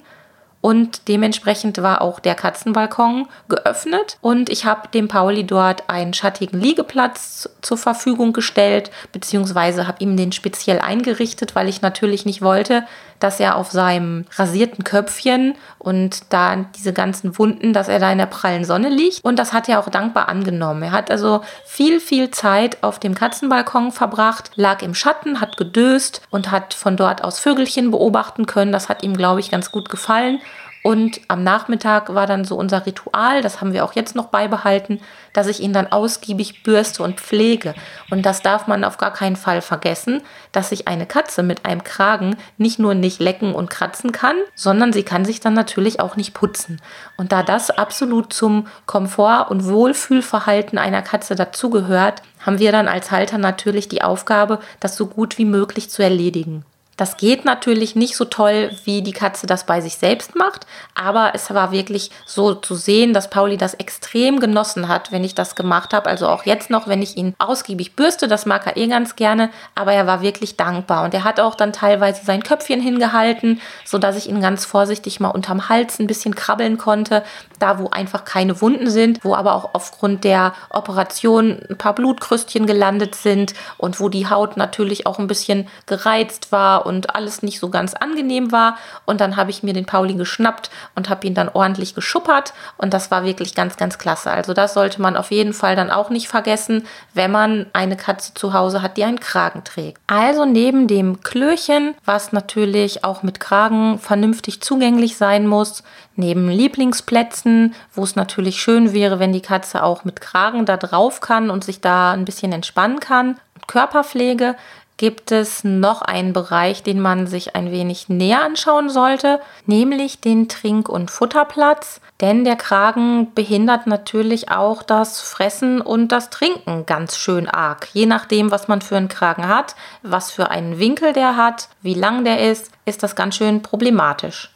und 0.60 1.06
dementsprechend 1.06 1.80
war 1.82 2.02
auch 2.02 2.18
der 2.18 2.34
Katzenbalkon 2.34 3.28
geöffnet. 3.48 4.18
Und 4.20 4.50
ich 4.50 4.64
habe 4.64 4.88
dem 4.88 5.06
Pauli 5.06 5.44
dort 5.44 5.88
einen 5.88 6.14
schattigen 6.14 6.60
Liegeplatz 6.60 7.48
zur 7.62 7.78
Verfügung 7.78 8.32
gestellt, 8.32 8.90
beziehungsweise 9.12 9.86
habe 9.86 10.02
ihm 10.02 10.16
den 10.16 10.32
speziell 10.32 10.80
eingerichtet, 10.80 11.54
weil 11.54 11.68
ich 11.68 11.80
natürlich 11.80 12.26
nicht 12.26 12.42
wollte, 12.42 12.84
dass 13.20 13.40
er 13.40 13.56
auf 13.56 13.70
seinem 13.70 14.24
rasierten 14.36 14.84
Köpfchen 14.84 15.54
und 15.78 16.32
da 16.32 16.56
diese 16.76 16.92
ganzen 16.92 17.38
Wunden, 17.38 17.72
dass 17.72 17.88
er 17.88 17.98
da 17.98 18.10
in 18.10 18.18
der 18.18 18.26
prallen 18.26 18.64
Sonne 18.64 18.88
liegt. 18.88 19.24
Und 19.24 19.38
das 19.38 19.52
hat 19.52 19.68
er 19.68 19.80
auch 19.80 19.88
dankbar 19.88 20.28
angenommen. 20.28 20.82
Er 20.82 20.92
hat 20.92 21.10
also 21.10 21.42
viel, 21.64 22.00
viel 22.00 22.30
Zeit 22.30 22.82
auf 22.82 22.98
dem 22.98 23.14
Katzenbalkon 23.14 23.92
verbracht, 23.92 24.50
lag 24.54 24.82
im 24.82 24.94
Schatten, 24.94 25.40
hat 25.40 25.56
gedöst 25.56 26.22
und 26.30 26.50
hat 26.50 26.74
von 26.74 26.96
dort 26.96 27.24
aus 27.24 27.38
Vögelchen 27.38 27.90
beobachten 27.90 28.46
können. 28.46 28.72
Das 28.72 28.88
hat 28.88 29.02
ihm, 29.02 29.16
glaube 29.16 29.40
ich, 29.40 29.50
ganz 29.50 29.72
gut 29.72 29.88
gefallen. 29.88 30.40
Und 30.82 31.20
am 31.28 31.42
Nachmittag 31.42 32.14
war 32.14 32.26
dann 32.26 32.44
so 32.44 32.56
unser 32.56 32.86
Ritual, 32.86 33.42
das 33.42 33.60
haben 33.60 33.72
wir 33.72 33.84
auch 33.84 33.94
jetzt 33.94 34.14
noch 34.14 34.26
beibehalten, 34.26 35.00
dass 35.32 35.48
ich 35.48 35.60
ihn 35.60 35.72
dann 35.72 35.90
ausgiebig 35.90 36.62
bürste 36.62 37.02
und 37.02 37.20
pflege. 37.20 37.74
Und 38.10 38.24
das 38.24 38.42
darf 38.42 38.66
man 38.66 38.84
auf 38.84 38.96
gar 38.96 39.12
keinen 39.12 39.36
Fall 39.36 39.60
vergessen, 39.60 40.22
dass 40.52 40.68
sich 40.68 40.86
eine 40.86 41.06
Katze 41.06 41.42
mit 41.42 41.64
einem 41.64 41.84
Kragen 41.84 42.36
nicht 42.56 42.78
nur 42.78 42.94
nicht 42.94 43.20
lecken 43.20 43.54
und 43.54 43.70
kratzen 43.70 44.12
kann, 44.12 44.36
sondern 44.54 44.92
sie 44.92 45.02
kann 45.02 45.24
sich 45.24 45.40
dann 45.40 45.54
natürlich 45.54 46.00
auch 46.00 46.16
nicht 46.16 46.32
putzen. 46.32 46.80
Und 47.16 47.32
da 47.32 47.42
das 47.42 47.70
absolut 47.70 48.32
zum 48.32 48.66
Komfort- 48.86 49.50
und 49.50 49.66
Wohlfühlverhalten 49.66 50.78
einer 50.78 51.02
Katze 51.02 51.34
dazugehört, 51.34 52.22
haben 52.44 52.60
wir 52.60 52.72
dann 52.72 52.88
als 52.88 53.10
Halter 53.10 53.38
natürlich 53.38 53.88
die 53.88 54.02
Aufgabe, 54.02 54.60
das 54.80 54.96
so 54.96 55.06
gut 55.06 55.38
wie 55.38 55.44
möglich 55.44 55.90
zu 55.90 56.02
erledigen. 56.02 56.64
Das 56.98 57.16
geht 57.16 57.44
natürlich 57.44 57.94
nicht 57.94 58.16
so 58.16 58.24
toll, 58.24 58.72
wie 58.84 59.02
die 59.02 59.12
Katze 59.12 59.46
das 59.46 59.64
bei 59.64 59.80
sich 59.80 59.98
selbst 59.98 60.34
macht, 60.34 60.66
aber 60.96 61.30
es 61.32 61.48
war 61.54 61.70
wirklich 61.70 62.10
so 62.26 62.54
zu 62.54 62.74
sehen, 62.74 63.14
dass 63.14 63.30
Pauli 63.30 63.56
das 63.56 63.74
extrem 63.74 64.40
genossen 64.40 64.88
hat, 64.88 65.12
wenn 65.12 65.22
ich 65.22 65.36
das 65.36 65.54
gemacht 65.54 65.94
habe. 65.94 66.10
Also 66.10 66.26
auch 66.26 66.44
jetzt 66.44 66.70
noch, 66.70 66.88
wenn 66.88 67.00
ich 67.00 67.16
ihn 67.16 67.36
ausgiebig 67.38 67.94
bürste, 67.94 68.26
das 68.26 68.46
mag 68.46 68.66
er 68.66 68.76
eh 68.76 68.88
ganz 68.88 69.14
gerne, 69.14 69.50
aber 69.76 69.92
er 69.92 70.08
war 70.08 70.22
wirklich 70.22 70.56
dankbar 70.56 71.04
und 71.04 71.14
er 71.14 71.22
hat 71.22 71.38
auch 71.38 71.54
dann 71.54 71.72
teilweise 71.72 72.24
sein 72.24 72.42
Köpfchen 72.42 72.80
hingehalten, 72.80 73.60
sodass 73.84 74.16
ich 74.16 74.28
ihn 74.28 74.40
ganz 74.40 74.64
vorsichtig 74.64 75.20
mal 75.20 75.28
unterm 75.28 75.68
Hals 75.68 76.00
ein 76.00 76.08
bisschen 76.08 76.34
krabbeln 76.34 76.78
konnte, 76.78 77.22
da 77.60 77.78
wo 77.78 77.90
einfach 77.90 78.24
keine 78.24 78.60
Wunden 78.60 78.90
sind, 78.90 79.22
wo 79.22 79.36
aber 79.36 79.54
auch 79.54 79.70
aufgrund 79.72 80.24
der 80.24 80.52
Operation 80.70 81.60
ein 81.70 81.78
paar 81.78 81.94
Blutkrüstchen 81.94 82.66
gelandet 82.66 83.14
sind 83.14 83.54
und 83.76 84.00
wo 84.00 84.08
die 84.08 84.28
Haut 84.28 84.56
natürlich 84.56 85.06
auch 85.06 85.20
ein 85.20 85.28
bisschen 85.28 85.68
gereizt 85.86 86.50
war 86.50 86.87
und 86.88 87.14
alles 87.14 87.42
nicht 87.42 87.60
so 87.60 87.68
ganz 87.68 87.94
angenehm 87.94 88.50
war. 88.50 88.76
Und 89.04 89.20
dann 89.20 89.36
habe 89.36 89.50
ich 89.50 89.62
mir 89.62 89.72
den 89.72 89.86
Pauli 89.86 90.14
geschnappt 90.14 90.70
und 90.96 91.08
habe 91.08 91.26
ihn 91.26 91.34
dann 91.34 91.48
ordentlich 91.48 91.94
geschuppert. 91.94 92.54
Und 92.76 92.94
das 92.94 93.10
war 93.10 93.24
wirklich 93.24 93.54
ganz, 93.54 93.76
ganz 93.76 93.98
klasse. 93.98 94.30
Also 94.30 94.54
das 94.54 94.74
sollte 94.74 95.00
man 95.00 95.16
auf 95.16 95.30
jeden 95.30 95.52
Fall 95.52 95.76
dann 95.76 95.90
auch 95.90 96.10
nicht 96.10 96.28
vergessen, 96.28 96.86
wenn 97.14 97.30
man 97.30 97.66
eine 97.72 97.96
Katze 97.96 98.34
zu 98.34 98.52
Hause 98.52 98.82
hat, 98.82 98.96
die 98.96 99.04
einen 99.04 99.20
Kragen 99.20 99.62
trägt. 99.62 100.00
Also 100.06 100.44
neben 100.44 100.88
dem 100.88 101.20
Klöchen, 101.20 101.94
was 102.04 102.32
natürlich 102.32 103.04
auch 103.04 103.22
mit 103.22 103.38
Kragen 103.38 103.98
vernünftig 103.98 104.60
zugänglich 104.62 105.16
sein 105.16 105.46
muss, 105.46 105.82
neben 106.16 106.48
Lieblingsplätzen, 106.48 107.74
wo 107.92 108.02
es 108.02 108.16
natürlich 108.16 108.60
schön 108.60 108.92
wäre, 108.92 109.20
wenn 109.20 109.32
die 109.32 109.40
Katze 109.40 109.82
auch 109.82 110.04
mit 110.04 110.20
Kragen 110.20 110.66
da 110.66 110.76
drauf 110.76 111.20
kann 111.20 111.48
und 111.50 111.62
sich 111.62 111.80
da 111.80 112.12
ein 112.12 112.24
bisschen 112.24 112.52
entspannen 112.52 112.98
kann. 113.00 113.38
Körperpflege 113.66 114.56
gibt 114.98 115.32
es 115.32 115.64
noch 115.64 116.02
einen 116.02 116.34
Bereich, 116.34 116.82
den 116.82 117.00
man 117.00 117.26
sich 117.26 117.56
ein 117.56 117.70
wenig 117.70 118.08
näher 118.10 118.42
anschauen 118.42 118.90
sollte, 118.90 119.40
nämlich 119.64 120.20
den 120.20 120.48
Trink- 120.48 120.88
und 120.90 121.10
Futterplatz. 121.10 122.00
Denn 122.20 122.44
der 122.44 122.56
Kragen 122.56 123.32
behindert 123.32 123.86
natürlich 123.86 124.50
auch 124.50 124.82
das 124.82 125.20
Fressen 125.20 125.80
und 125.80 126.08
das 126.08 126.30
Trinken 126.30 126.84
ganz 126.84 127.16
schön 127.16 127.48
arg. 127.48 127.88
Je 127.92 128.06
nachdem, 128.06 128.50
was 128.50 128.68
man 128.68 128.82
für 128.82 128.96
einen 128.96 129.08
Kragen 129.08 129.48
hat, 129.48 129.76
was 130.02 130.32
für 130.32 130.50
einen 130.50 130.78
Winkel 130.80 131.12
der 131.12 131.36
hat, 131.36 131.68
wie 131.80 131.94
lang 131.94 132.24
der 132.24 132.50
ist, 132.50 132.72
ist 132.84 133.02
das 133.02 133.14
ganz 133.14 133.36
schön 133.36 133.62
problematisch. 133.62 134.52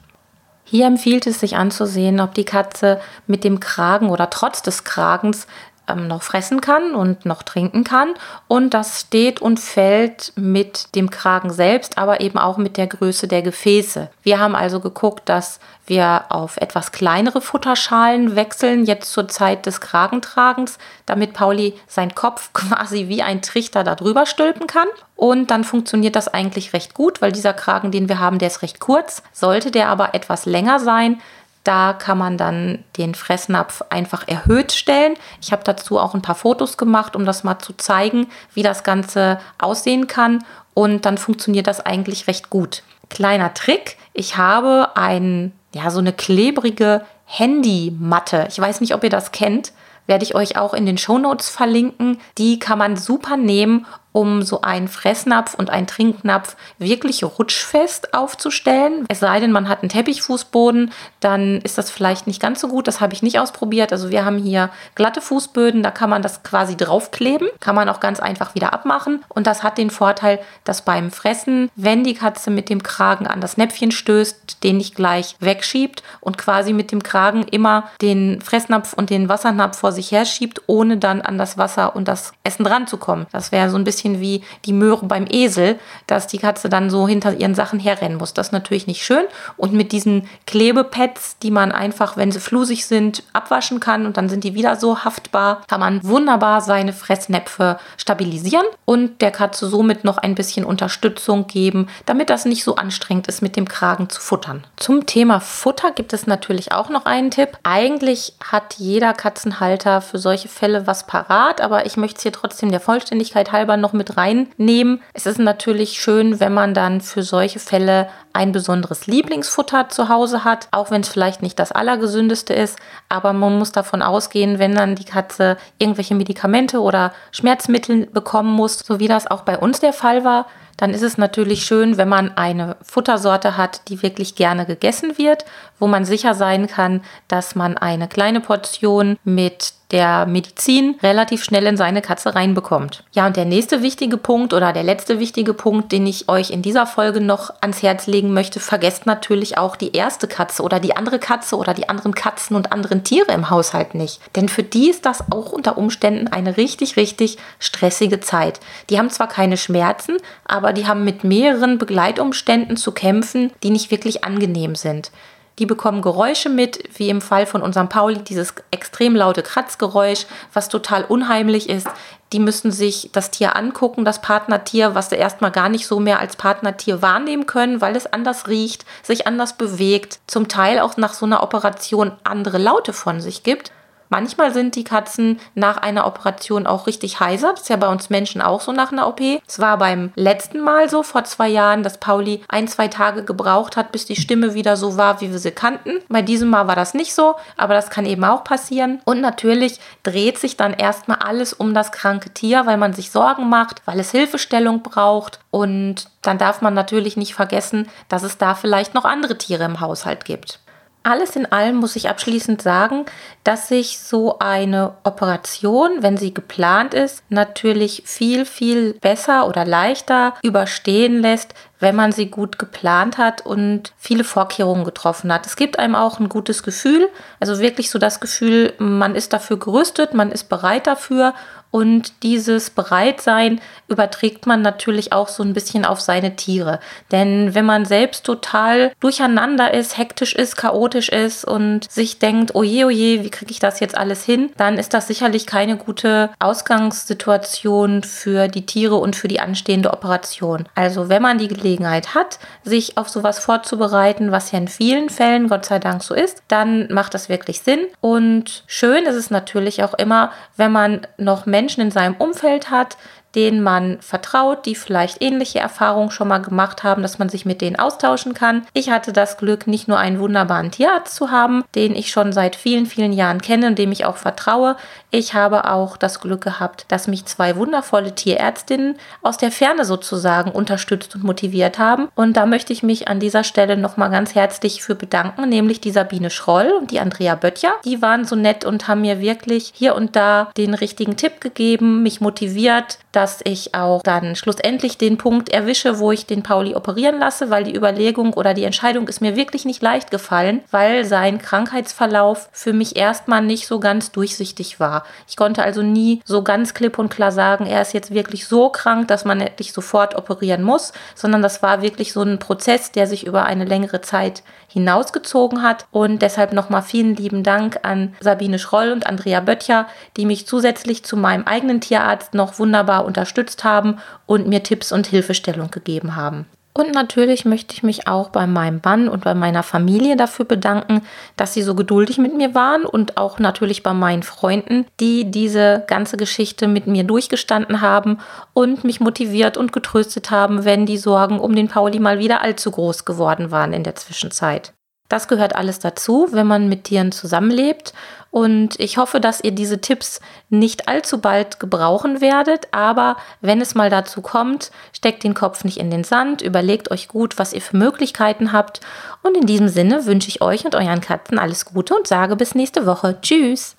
Hier 0.65 0.87
empfiehlt 0.87 1.27
es 1.27 1.39
sich 1.39 1.57
anzusehen, 1.57 2.19
ob 2.19 2.35
die 2.35 2.47
Katze 2.47 3.01
mit 3.27 3.45
dem 3.45 3.61
Kragen 3.61 4.09
oder 4.09 4.31
trotz 4.31 4.63
des 4.63 4.85
Kragens 4.85 5.47
ähm, 5.88 6.07
noch 6.07 6.23
fressen 6.23 6.61
kann 6.61 6.95
und 6.95 7.27
noch 7.27 7.42
trinken 7.42 7.85
kann. 7.85 8.14
Und 8.49 8.75
das 8.75 9.01
steht 9.01 9.40
und 9.40 9.59
fällt 9.59 10.33
mit 10.37 10.95
dem 10.95 11.11
Kragen 11.11 11.51
selbst, 11.51 11.99
aber 11.99 12.21
eben 12.21 12.38
auch 12.38 12.57
mit 12.57 12.77
der 12.77 12.87
Größe 12.87 13.29
der 13.29 13.42
Gefäße. 13.42 14.11
Wir 14.23 14.38
haben 14.38 14.55
also 14.55 14.81
geguckt, 14.81 15.29
dass 15.29 15.61
wir 15.87 16.27
auf 16.29 16.57
etwas 16.59 16.92
kleinere 16.92 17.40
Futterschalen 17.40 18.37
wechseln, 18.37 18.85
jetzt 18.85 19.12
zur 19.12 19.29
Zeit 19.29 19.66
des 19.66 19.81
Kragentragens, 19.81 20.79
damit 21.07 21.33
Pauli 21.33 21.75
seinen 21.87 22.14
Kopf 22.14 22.53
quasi 22.55 23.09
wie 23.09 23.23
ein 23.23 23.42
Trichter 23.42 23.85
darüber 23.85 24.27
stülpen 24.27 24.66
kann. 24.66 24.88
Und 25.16 25.51
dann 25.51 25.64
funktioniert 25.64 26.16
das 26.16 26.29
eigentlich 26.29 26.73
recht 26.73 26.95
gut, 26.95 27.23
weil 27.23 27.33
dieser 27.33 27.53
Kragen, 27.53 27.92
den 27.92 28.09
wir 28.09 28.18
haben, 28.18 28.38
der 28.38 28.49
ist 28.49 28.62
recht 28.62 28.81
kurz. 28.81 29.23
Sollte 29.33 29.71
der 29.71 29.88
aber 29.88 30.14
etwas 30.14 30.47
länger 30.47 30.81
sein, 30.81 31.21
Da 31.64 31.92
kann 31.92 32.18
man 32.18 32.37
dann 32.37 32.85
den 32.96 33.14
Fressnapf 33.14 33.83
einfach 33.88 34.27
erhöht 34.27 34.72
stellen. 34.72 35.14
Ich 35.40 35.53
habe 35.53 35.62
dazu 35.64 35.98
auch 35.98 36.14
ein 36.14 36.22
paar 36.22 36.35
Fotos 36.35 36.77
gemacht, 36.77 37.14
um 37.14 37.25
das 37.25 37.44
mal 37.44 37.59
zu 37.61 37.72
zeigen, 37.75 38.27
wie 38.53 38.62
das 38.62 38.83
Ganze 38.83 39.38
aussehen 39.59 40.07
kann. 40.09 40.44
Und 40.75 41.07
dann 41.07 41.18
funktioniert 41.18 41.66
das 41.66 41.85
eigentlich 41.85 42.27
recht 42.27 42.51
gut. 42.51 42.83
Kleiner 43.11 43.55
Trick, 43.55 43.96
ich 44.12 44.37
habe 44.37 44.90
ein, 44.94 45.53
ja, 45.75 45.90
so 45.90 46.01
eine 46.01 46.12
klebrige 46.12 47.05
Handymatte. 47.27 48.46
Ich 48.48 48.59
weiß 48.59 48.81
nicht, 48.81 48.94
ob 48.94 49.05
ihr 49.05 49.11
das 49.11 49.33
kennt 49.33 49.72
werde 50.07 50.25
ich 50.25 50.35
euch 50.35 50.57
auch 50.57 50.75
in 50.75 50.87
den 50.87 50.98
Shownotes 50.98 51.48
verlinken. 51.48 52.18
Die 52.38 52.59
kann 52.59 52.79
man 52.79 52.96
super 52.96 53.37
nehmen, 53.37 53.87
um 54.12 54.42
so 54.42 54.61
einen 54.61 54.88
Fressnapf 54.88 55.55
und 55.55 55.70
einen 55.70 55.87
Trinknapf 55.87 56.57
wirklich 56.79 57.25
rutschfest 57.25 58.14
aufzustellen. 58.14 59.07
Es 59.09 59.20
sei 59.20 59.40
denn, 59.40 59.53
man 59.53 59.68
hat 59.68 59.83
einen 59.83 59.88
Teppichfußboden, 59.88 60.92
dann 61.20 61.61
ist 61.62 61.79
das 61.79 61.90
vielleicht 61.90 62.27
nicht 62.27 62.40
ganz 62.40 62.61
so 62.61 62.68
gut. 62.68 62.87
Das 62.87 63.01
habe 63.01 63.14
ich 63.14 63.22
nicht 63.22 63.38
ausprobiert. 63.38 63.92
Also 63.92 64.11
wir 64.11 64.25
haben 64.25 64.38
hier 64.38 64.70
glatte 64.94 65.20
Fußböden, 65.20 65.83
da 65.83 65.90
kann 65.90 66.11
man 66.11 66.22
das 66.22 66.42
quasi 66.42 66.77
draufkleben, 66.77 67.48
kann 67.61 67.75
man 67.75 67.88
auch 67.88 68.01
ganz 68.01 68.20
einfach 68.20 68.55
wieder 68.55 68.72
abmachen. 68.72 69.25
Und 69.29 69.46
das 69.46 69.62
hat 69.62 69.79
den 69.79 69.90
Vorteil, 69.90 70.38
dass 70.64 70.83
beim 70.85 71.11
Fressen, 71.11 71.70
wenn 71.75 72.05
die 72.05 72.14
Katze 72.14 72.51
mit 72.51 72.68
dem 72.68 72.83
Kragen 72.83 73.27
an 73.27 73.40
das 73.40 73.57
Näpfchen 73.57 73.92
stößt, 73.92 74.62
den 74.62 74.77
nicht 74.77 74.94
gleich 74.94 75.37
wegschiebt 75.40 76.03
und 76.20 76.38
quasi 76.38 76.72
mit 76.72 76.92
dem 76.92 77.03
Kragen 77.03 77.44
immer 77.44 77.88
den 78.01 78.40
Fressnapf 78.42 78.92
und 78.92 79.11
den 79.11 79.29
Wassernapf 79.29 79.79
vor 79.79 79.92
sich 79.92 80.11
her 80.12 80.25
schiebt, 80.25 80.62
ohne 80.66 80.96
dann 80.96 81.22
an 81.22 81.38
das 81.38 81.57
Wasser 81.59 81.96
und 81.96 82.09
das 82.09 82.33
Essen 82.44 82.64
dran 82.64 82.87
zu 82.87 82.96
kommen. 82.96 83.27
Das 83.33 83.53
wäre 83.53 83.70
so 83.70 83.77
ein 83.77 83.85
bisschen 83.85 84.02
bisschen 84.03 84.21
wie 84.21 84.43
die 84.65 84.73
Möhre 84.73 85.07
beim 85.07 85.27
Esel, 85.29 85.79
dass 86.07 86.27
die 86.27 86.38
Katze 86.38 86.69
dann 86.69 86.91
so 86.91 87.07
hinter 87.07 87.35
ihren 87.35 87.55
Sachen 87.55 87.79
herrennen 87.79 88.19
muss. 88.19 88.35
Das 88.35 88.49
ist 88.49 88.53
natürlich 88.53 88.87
nicht 88.87 89.05
schön. 89.05 89.25
Und 89.57 89.73
mit 89.73 89.93
diesen 89.93 90.29
Klebepads, 90.47 91.38
die 91.38 91.51
man 91.51 91.73
einfach, 91.73 92.17
wenn 92.17 92.33
sie 92.33 92.41
flusig 92.41 92.87
sind, 92.87 93.23
abwaschen 93.33 93.81
kann 93.81 94.07
und 94.07 94.17
dann 94.17 94.29
sind 94.29 94.45
die 94.45 94.55
wieder 94.55 94.77
so 94.77 95.05
haftbar, 95.05 95.62
kann 95.69 95.81
man 95.81 96.03
wunderbar 96.03 96.61
seine 96.61 96.93
Fressnäpfe 96.93 97.79
stabilisieren 97.97 98.67
und 98.85 99.21
der 99.23 99.31
Katze 99.31 99.69
somit 99.69 100.05
noch 100.05 100.19
ein 100.19 100.35
bisschen 100.35 100.65
Unterstützung 100.65 101.47
geben, 101.47 101.88
damit 102.07 102.31
das 102.31 102.45
nicht 102.45 102.65
so 102.65 102.77
anstrengend 102.77 103.29
ist, 103.29 103.43
mit 103.43 103.57
dem 103.57 103.69
Kragen 103.69 104.09
zu 104.09 104.21
futtern. 104.21 104.65
Zum 104.77 105.07
Thema 105.07 105.41
Futter 105.41 105.93
gibt 105.93 106.12
es 106.12 106.27
natürlich 106.27 106.73
auch 106.73 106.88
noch 106.88 107.07
einen 107.07 107.31
Tipp. 107.31 107.59
Eigentlich 107.62 108.35
hat 108.43 108.75
jeder 108.79 109.12
Katzenhalter 109.12 110.01
für 110.01 110.19
solche 110.19 110.49
Fälle 110.49 110.87
was 110.87 111.07
parat, 111.07 111.61
aber 111.61 111.87
ich 111.87 111.97
möchte 111.97 112.17
es 112.17 112.23
hier 112.23 112.33
trotzdem 112.33 112.71
der 112.71 112.81
Vollständigkeit 112.81 113.53
halber 113.53 113.77
noch 113.77 113.92
noch 113.93 113.99
mit 113.99 114.17
reinnehmen. 114.17 115.03
Es 115.13 115.27
ist 115.27 115.39
natürlich 115.39 116.01
schön, 116.01 116.41
wenn 116.41 116.55
man 116.55 116.75
dann 116.75 117.01
für 117.01 117.23
solche 117.23 117.59
Fälle 117.59 118.09
ein 118.33 118.53
besonderes 118.53 119.07
Lieblingsfutter 119.07 119.89
zu 119.89 120.09
Hause 120.09 120.45
hat, 120.45 120.69
auch 120.71 120.91
wenn 120.91 121.03
es 121.03 121.09
vielleicht 121.09 121.43
nicht 121.43 121.59
das 121.59 121.73
allergesündeste 121.73 122.55
ist. 122.55 122.79
Aber 123.09 123.33
man 123.33 123.59
muss 123.59 123.73
davon 123.73 124.03
ausgehen, 124.03 124.59
wenn 124.59 124.75
dann 124.75 124.97
die 124.97 125.05
Katze 125.05 125.57
irgendwelche 125.79 126.15
Medikamente 126.15 126.81
oder 126.81 127.13
Schmerzmittel 127.31 128.07
bekommen 128.07 128.53
muss, 128.53 128.79
so 128.79 128.99
wie 128.99 129.09
das 129.09 129.31
auch 129.31 129.43
bei 129.43 129.59
uns 129.59 129.81
der 129.81 129.93
Fall 129.93 130.25
war, 130.25 130.47
dann 130.77 130.95
ist 130.95 131.03
es 131.03 131.19
natürlich 131.19 131.65
schön, 131.65 131.97
wenn 131.97 132.09
man 132.09 132.37
eine 132.37 132.77
Futtersorte 132.83 133.57
hat, 133.57 133.89
die 133.89 134.03
wirklich 134.03 134.35
gerne 134.35 134.67
gegessen 134.67 135.19
wird, 135.19 135.45
wo 135.79 135.87
man 135.87 136.05
sicher 136.05 136.35
sein 136.35 136.67
kann, 136.67 137.03
dass 137.29 137.55
man 137.55 137.77
eine 137.77 138.09
kleine 138.09 138.41
Portion 138.41 139.17
mit 139.25 139.75
der 139.93 140.27
Medizin 140.27 140.97
relativ 141.03 141.45
schnell 141.45 141.67
in 141.67 141.77
seine 141.77 142.01
Katze 142.01 142.35
reinbekommt. 142.35 143.05
Ja, 143.13 143.27
und 143.27 143.37
der 143.37 143.45
nächste 143.45 143.83
wichtige 143.83 144.17
Punkt 144.17 144.55
oder 144.55 144.73
der 144.73 144.83
letzte 144.83 145.19
wichtige 145.19 145.53
Punkt, 145.53 145.93
den 145.93 146.07
ich 146.07 146.29
euch 146.29 146.51
in 146.51 146.63
dieser 146.63 146.87
Folge 146.87 147.21
noch 147.21 147.53
ans 147.61 147.83
Herz 147.83 148.07
legen 148.07 148.33
möchte, 148.33 148.59
vergesst 148.59 149.07
natürlich 149.07 149.59
auch 149.59 149.77
die 149.77 149.93
erste 149.93 150.29
Katze 150.29 150.63
oder 150.63 150.81
die 150.81 150.97
andere 150.97 151.19
Katze 151.19 151.57
oder 151.57 151.75
die 151.75 151.89
anderen 151.89 152.15
Katzen 152.15 152.57
und 152.57 152.73
anderen 152.73 153.05
Tiere 153.05 153.33
im 153.33 153.51
Haushalt 153.51 153.95
nicht. 153.95 154.21
Denn 154.35 154.49
für 154.49 154.63
die 154.63 154.89
ist 154.89 155.05
das 155.05 155.25
auch 155.31 155.53
unter 155.53 155.77
Umständen 155.77 156.29
eine 156.29 156.57
richtig, 156.57 156.97
richtig 156.97 157.37
stressige 157.59 158.21
Zeit. 158.21 158.61
Die 158.89 158.99
haben 158.99 159.11
zwar 159.11 159.29
keine 159.29 159.59
Schmerzen, 159.59 160.17
aber 160.47 160.62
die 160.70 160.87
haben 160.87 161.03
mit 161.03 161.25
mehreren 161.25 161.79
Begleitumständen 161.79 162.77
zu 162.77 162.92
kämpfen, 162.92 163.53
die 163.64 163.70
nicht 163.70 163.90
wirklich 163.90 164.22
angenehm 164.22 164.77
sind. 164.77 165.11
Die 165.59 165.66
bekommen 165.66 166.01
Geräusche 166.01 166.48
mit, 166.48 166.83
wie 166.98 167.11
im 167.11 167.20
Fall 167.20 167.44
von 167.46 167.61
unserem 167.61 167.88
Pauli, 167.88 168.18
dieses 168.18 168.55
extrem 168.70 169.14
laute 169.14 169.42
Kratzgeräusch, 169.42 170.27
was 170.53 170.68
total 170.68 171.05
unheimlich 171.05 171.68
ist. 171.68 171.88
Die 172.33 172.38
müssen 172.38 172.70
sich 172.70 173.11
das 173.12 173.31
Tier 173.31 173.55
angucken, 173.55 174.07
das 174.07 174.22
Partnertier, 174.22 174.94
was 174.94 175.11
sie 175.11 175.16
erstmal 175.16 175.51
gar 175.51 175.68
nicht 175.68 175.87
so 175.87 176.01
mehr 176.01 176.20
als 176.20 176.37
Partnertier 176.37 177.03
wahrnehmen 177.03 177.44
können, 177.44 177.83
weil 177.83 177.96
es 177.96 178.11
anders 178.11 178.48
riecht, 178.48 178.87
sich 179.03 179.27
anders 179.27 179.59
bewegt, 179.59 180.20
zum 180.27 180.48
Teil 180.48 180.79
auch 180.79 180.96
nach 180.96 181.12
so 181.12 181.27
einer 181.27 181.42
Operation 181.42 182.12
andere 182.25 182.57
Laute 182.57 182.94
von 182.94 183.20
sich 183.20 183.42
gibt. 183.42 183.72
Manchmal 184.12 184.53
sind 184.53 184.77
die 184.77 184.85
Katzen 184.85 185.40
nach 185.55 185.79
einer 185.79 186.07
Operation 186.07 186.66
auch 186.66 186.87
richtig 186.87 187.18
heiser. 187.18 187.53
Das 187.53 187.62
ist 187.62 187.70
ja 187.70 187.79
bei 187.79 187.88
uns 187.88 188.11
Menschen 188.11 188.42
auch 188.42 188.61
so 188.61 188.70
nach 188.70 188.92
einer 188.92 189.09
OP. 189.09 189.22
Es 189.48 189.59
war 189.59 189.79
beim 189.79 190.12
letzten 190.16 190.61
Mal 190.61 190.90
so, 190.90 191.03
vor 191.03 191.25
zwei 191.25 191.48
Jahren, 191.48 191.83
dass 191.83 191.96
Pauli 191.96 192.42
ein, 192.46 192.68
zwei 192.68 192.88
Tage 192.88 193.25
gebraucht 193.25 193.75
hat, 193.79 193.90
bis 193.90 194.05
die 194.05 194.16
Stimme 194.16 194.53
wieder 194.53 194.77
so 194.77 194.98
war, 194.98 195.22
wie 195.22 195.31
wir 195.31 195.38
sie 195.38 195.51
kannten. 195.51 195.92
Bei 196.11 196.20
diesem 196.20 196.51
Mal 196.51 196.66
war 196.66 196.77
das 196.77 196.92
nicht 196.92 197.14
so, 197.14 197.37
aber 197.57 197.72
das 197.72 197.88
kann 197.88 198.05
eben 198.05 198.22
auch 198.25 198.44
passieren. 198.44 199.01
Und 199.07 199.22
natürlich 199.22 199.81
dreht 200.03 200.37
sich 200.37 200.59
dann 200.59 200.75
erstmal 200.75 201.20
alles 201.20 201.55
um 201.55 201.72
das 201.72 201.90
kranke 201.90 202.29
Tier, 202.35 202.66
weil 202.66 202.77
man 202.77 202.92
sich 202.92 203.11
Sorgen 203.11 203.48
macht, 203.48 203.81
weil 203.87 203.98
es 203.98 204.11
Hilfestellung 204.11 204.83
braucht. 204.83 205.40
Und 205.51 206.11
dann 206.20 206.37
darf 206.37 206.61
man 206.61 206.75
natürlich 206.75 207.16
nicht 207.16 207.35
vergessen, 207.35 207.88
dass 208.11 208.25
es 208.25 208.37
da 208.37 208.55
vielleicht 208.55 208.92
noch 208.92 209.07
andere 209.07 209.38
Tiere 209.38 209.64
im 209.64 209.81
Haushalt 209.81 210.27
gibt. 210.27 210.59
Alles 211.05 211.35
in 211.35 211.51
allem 211.51 211.77
muss 211.77 211.97
ich 211.97 212.09
abschließend 212.09 212.62
sagen, 212.62 213.07
dass 213.43 213.69
sich 213.69 213.99
so 213.99 214.38
eine 214.38 214.95
Operation, 215.03 216.03
wenn 216.03 216.17
sie 216.17 216.33
geplant 216.33 216.95
ist, 216.95 217.25
natürlich 217.29 218.03
viel, 218.07 218.45
viel 218.45 218.95
besser 218.95 219.49
oder 219.49 219.65
leichter 219.65 220.35
überstehen 220.43 221.21
lässt, 221.21 221.55
wenn 221.83 221.97
man 221.97 222.12
sie 222.12 222.31
gut 222.31 222.59
geplant 222.59 223.18
hat 223.18 223.45
und 223.45 223.92
viele 223.99 224.25
Vorkehrungen 224.25 224.85
getroffen 224.85 225.33
hat. 225.33 225.47
Es 225.47 225.57
gibt 225.57 225.79
einem 225.79 225.95
auch 225.95 226.21
ein 226.21 226.29
gutes 226.29 226.62
Gefühl, 226.62 227.09
also 227.40 227.59
wirklich 227.59 227.90
so 227.90 227.99
das 227.99 228.21
Gefühl, 228.21 228.73
man 228.79 229.14
ist 229.14 229.33
dafür 229.33 229.59
gerüstet, 229.59 230.14
man 230.14 230.31
ist 230.31 230.49
bereit 230.49 230.87
dafür 230.87 231.35
und 231.73 232.23
dieses 232.23 232.68
Bereitsein 232.68 233.59
überträgt 233.88 234.47
man 234.47 234.61
natürlich 234.61 235.12
auch 235.14 235.29
so 235.29 235.42
ein 235.42 235.55
bisschen 235.55 235.87
auf 235.87 236.03
seine 236.03 236.37
Tiere. 236.37 236.81
Denn 237.11 237.55
wenn 237.55 237.64
man 237.64 237.87
selbst 237.87 238.25
total 238.25 238.92
durcheinander 239.01 239.73
ist, 239.73 239.97
hektisch 239.97 240.35
ist, 240.35 240.57
chaotisch 240.57 241.09
ist 241.09 241.47
und 241.47 241.90
sich 241.90 242.18
denkt, 242.18 242.55
oje, 242.55 242.87
oje, 242.87 243.25
wie 243.25 243.31
kriege 243.31 243.51
ich 243.51 243.59
das 243.59 243.81
jetzt 243.81 243.97
alles 243.97 244.23
hin, 244.23 244.51
dann 244.59 244.77
ist 244.77 244.92
das 244.92 245.07
sicherlich 245.07 245.47
keine 245.47 245.79
gute 245.79 246.31
Ausgangssituation 246.38 248.03
für 248.03 248.49
die 248.49 248.66
Tiere 248.66 248.97
und 248.97 249.16
für 249.16 249.29
die 249.29 249.40
anstehende 249.40 249.95
Operation. 249.95 250.68
Also 250.75 251.09
wenn 251.09 251.23
man 251.23 251.38
die 251.38 251.49
Gelegenheit 251.49 251.72
hat, 252.15 252.39
sich 252.65 252.97
auf 252.97 253.09
sowas 253.09 253.39
vorzubereiten, 253.39 254.31
was 254.31 254.53
ja 254.53 254.59
in 254.59 254.69
vielen 254.69 255.11
Fällen 255.11 255.49
Gott 255.49 255.65
sei 255.65 255.79
Dank 255.79 256.03
so 256.03 256.15
ist, 256.15 256.43
dann 256.49 256.93
macht 256.93 257.15
das 257.15 257.29
wirklich 257.29 257.61
Sinn. 257.61 257.81
Und 258.01 258.65
schön 258.67 259.05
ist 259.05 259.17
es 259.17 259.31
natürlich 259.31 259.83
auch 259.83 259.95
immer, 259.95 260.33
wenn 260.57 260.73
man 260.73 261.07
noch 261.19 261.47
Menschen 261.47 261.73
Menschen 261.73 261.81
in 261.81 261.91
seinem 261.91 262.17
Umfeld 262.17 262.71
hat, 262.71 262.97
denen 263.35 263.62
man 263.62 263.99
vertraut, 264.01 264.66
die 264.66 264.75
vielleicht 264.75 265.23
ähnliche 265.23 265.59
Erfahrungen 265.59 266.11
schon 266.11 266.29
mal 266.29 266.38
gemacht 266.38 266.83
haben, 266.83 267.03
dass 267.03 267.18
man 267.18 267.29
sich 267.29 267.45
mit 267.45 267.61
denen 267.61 267.77
austauschen 267.77 268.35
kann. 268.35 268.66
Ich 268.75 268.90
hatte 268.90 269.12
das 269.12 269.37
Glück, 269.37 269.66
nicht 269.66 269.88
nur 269.88 269.99
einen 269.99 270.18
wunderbaren 270.18 270.71
Tierarzt 270.71 271.14
zu 271.14 271.31
haben, 271.31 271.64
den 271.75 271.95
ich 271.95 272.11
schon 272.11 272.33
seit 272.33 272.57
vielen, 272.57 272.87
vielen 272.87 273.12
Jahren 273.12 273.40
kenne 273.40 273.68
und 273.68 273.79
dem 273.79 273.92
ich 273.92 274.05
auch 274.05 274.16
vertraue. 274.16 274.77
Ich 275.11 275.35
habe 275.35 275.71
auch 275.71 275.97
das 275.97 276.21
Glück 276.21 276.42
gehabt, 276.42 276.87
dass 276.88 277.09
mich 277.09 277.27
zwei 277.27 277.57
wundervolle 277.57 278.14
Tierärztinnen 278.14 278.97
aus 279.23 279.37
der 279.37 279.53
Ferne 279.53 279.85
sozusagen 279.85 280.51
unterstützt 280.51 281.14
und 281.14 281.25
motiviert 281.25 281.79
haben. 281.79 282.09
Und 282.14 282.37
da 282.37 282.47
möchte 282.47 282.73
ich 282.73 282.83
mich 282.83 283.09
an 283.09 283.21
dieser 283.21 283.45
Stelle 283.45 283.77
nochmal 283.77 284.11
ganz 284.11 284.35
herzlich 284.35 284.83
für 284.83 284.95
bedanken, 284.95 285.49
nämlich 285.49 285.81
die 285.81 285.90
Sabine 285.90 286.31
Schroll 286.31 286.73
und 286.79 286.90
die 286.90 287.01
Andrea 287.01 287.35
Böttcher. 287.35 287.73
Die 287.85 288.01
waren 288.03 288.25
so 288.25 288.37
nett 288.37 288.64
und 288.64 288.88
haben 288.88 289.03
mir 289.03 289.21
wirklich 289.21 289.73
hier 289.75 289.95
und 289.95 290.16
da 290.16 290.51
den 290.57 290.75
richtigen 290.75 291.16
Tipp 291.16 291.40
gegeben, 291.40 292.03
mich 292.03 292.21
motiviert, 292.21 292.99
dass 293.12 293.40
ich 293.44 293.75
auch 293.75 294.03
dann 294.03 294.35
schlussendlich 294.37 294.98
den 294.98 295.18
Punkt 295.18 295.51
erwische, 295.51 295.98
wo 295.98 296.11
ich 296.12 296.27
den 296.27 296.42
Pauli 296.42 296.75
operieren 296.75 297.18
lasse, 297.18 297.51
weil 297.51 297.64
die 297.64 297.77
Überlegung 297.77 298.33
oder 298.33 298.55
die 298.55 298.64
Entscheidung 298.64 299.07
ist 299.09 299.20
mir 299.20 299.37
wirklich 299.37 299.64
nicht 299.64 299.83
leicht 299.83 300.11
gefallen, 300.11 300.62
weil 300.70 301.05
sein 301.05 301.38
Krankheitsverlauf 301.38 302.48
für 302.53 302.72
mich 302.72 302.96
erstmal 302.96 303.42
nicht 303.42 303.66
so 303.66 303.79
ganz 303.81 304.12
durchsichtig 304.12 304.81
war. 304.81 305.05
Ich 305.29 305.37
konnte 305.37 305.62
also 305.62 305.83
nie 305.83 306.20
so 306.25 306.42
ganz 306.42 306.75
klipp 306.75 306.98
und 306.98 307.11
klar 307.11 307.33
sagen, 307.33 307.66
er 307.66 307.83
ist 307.83 307.92
jetzt 307.92 308.12
wirklich 308.12 308.46
so 308.46 308.70
krank, 308.70 309.09
dass 309.09 309.25
man 309.25 309.38
nicht 309.38 309.75
sofort 309.75 310.14
operieren 310.14 310.62
muss, 310.62 310.92
sondern 311.14 311.42
das 311.42 311.62
war 311.62 311.83
wirklich 311.83 312.12
so 312.12 312.22
ein 312.22 312.38
Prozess, 312.38 312.92
der 312.92 313.07
sich 313.07 313.27
über 313.27 313.44
eine 313.44 313.64
längere 313.64 314.01
Zeit 314.01 314.42
hinausgezogen 314.68 315.62
hat. 315.62 315.87
Und 315.90 316.22
deshalb 316.22 316.53
nochmal 316.53 316.83
vielen 316.83 317.14
lieben 317.14 317.42
Dank 317.42 317.81
an 317.83 318.14
Sabine 318.20 318.59
Schroll 318.59 318.90
und 318.90 319.07
Andrea 319.07 319.40
Böttcher, 319.40 319.87
die 320.16 320.27
mich 320.27 320.46
zusätzlich 320.46 321.05
zu 321.05 321.16
meinem 321.16 321.44
eigenen 321.44 321.81
Tierarzt 321.81 322.35
noch 322.35 322.59
wunderbar 322.59 323.02
unterstützt 323.05 323.65
haben 323.65 323.99
und 324.27 324.49
mir 324.49 324.62
Tipps 324.62 324.93
und 324.93 325.07
Hilfestellung 325.07 325.71
gegeben 325.71 326.17
haben. 326.17 326.47
Und 326.75 326.95
natürlich 326.95 327.45
möchte 327.45 327.75
ich 327.75 327.83
mich 327.83 328.09
auch 328.09 328.31
bei 328.31 328.47
meinem 328.47 328.81
Mann 328.83 329.09
und 329.09 329.25
bei 329.25 329.35
meiner 329.35 329.62
Familie 329.62 330.17
dafür 330.17 330.47
bedanken, 330.47 331.03
dass 331.37 331.53
sie 331.53 331.62
so 331.62 331.75
geduldig 331.75 332.17
mit 332.17 332.35
mir 332.35 332.55
waren 332.55 332.87
und 332.87 333.19
auch 333.19 333.38
natürlich 333.38 333.83
bei 333.83 333.93
meinen 333.93 334.23
Freunden, 334.23 334.87
die 334.99 335.31
diese 335.31 335.85
ganze 335.87 336.17
Geschichte 336.17 336.69
mit 336.69 336.87
mir 336.87 337.05
durchgestanden 337.05 337.83
haben 337.83 338.19
und 338.55 338.85
mich 338.85 339.01
motiviert 339.01 339.59
und 339.59 339.75
getröstet 339.75 340.31
haben, 340.31 340.65
wenn 340.65 340.87
die 340.87 340.97
Sorgen 340.97 341.41
um 341.41 341.55
den 341.55 341.69
Pauli 341.69 341.99
mal 341.99 342.19
wieder 342.19 342.41
allzu 342.41 342.71
groß 342.71 343.05
geworden 343.05 343.51
waren 343.51 343.75
in 343.75 343.85
der 343.85 343.97
Zwischenzeit. 343.97 344.73
Das 345.12 345.29
gehört 345.29 345.55
alles 345.55 345.79
dazu, 345.79 346.29
wenn 346.31 346.46
man 346.46 346.70
mit 346.70 346.85
Tieren 346.85 347.12
zusammenlebt. 347.12 347.92
Und 348.31 348.81
ich 348.81 348.96
hoffe, 348.96 349.20
dass 349.20 349.44
ihr 349.44 349.51
diese 349.51 349.79
Tipps 349.79 350.22
nicht 350.48 350.88
allzu 350.88 351.18
bald 351.20 351.61
gebrauchen 351.61 352.22
werdet. 352.22 352.68
Aber 352.70 353.18
wenn 353.42 353.61
es 353.61 353.75
mal 353.75 353.90
dazu 353.90 354.22
kommt, 354.22 354.70
steckt 354.94 355.22
den 355.22 355.35
Kopf 355.35 355.64
nicht 355.64 355.77
in 355.77 355.90
den 355.90 356.03
Sand, 356.03 356.40
überlegt 356.40 356.90
euch 356.90 357.09
gut, 357.09 357.38
was 357.38 357.53
ihr 357.53 357.61
für 357.61 357.77
Möglichkeiten 357.77 358.53
habt. 358.53 358.81
Und 359.22 359.37
in 359.37 359.44
diesem 359.44 359.68
Sinne 359.68 360.07
wünsche 360.07 360.31
ich 360.31 360.40
euch 360.40 360.64
und 360.64 360.75
euren 360.75 361.03
Katzen 361.03 361.38
alles 361.38 361.66
Gute 361.66 361.94
und 361.94 362.07
sage 362.07 362.35
bis 362.35 362.55
nächste 362.55 362.87
Woche. 362.87 363.18
Tschüss. 363.20 363.77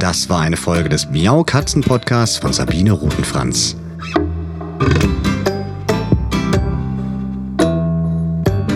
Das 0.00 0.28
war 0.28 0.40
eine 0.40 0.56
Folge 0.56 0.88
des 0.88 1.08
Miau 1.08 1.44
Katzen 1.44 1.82
Podcasts 1.82 2.36
von 2.36 2.52
Sabine 2.52 2.90
Rutenfranz. 2.90 3.76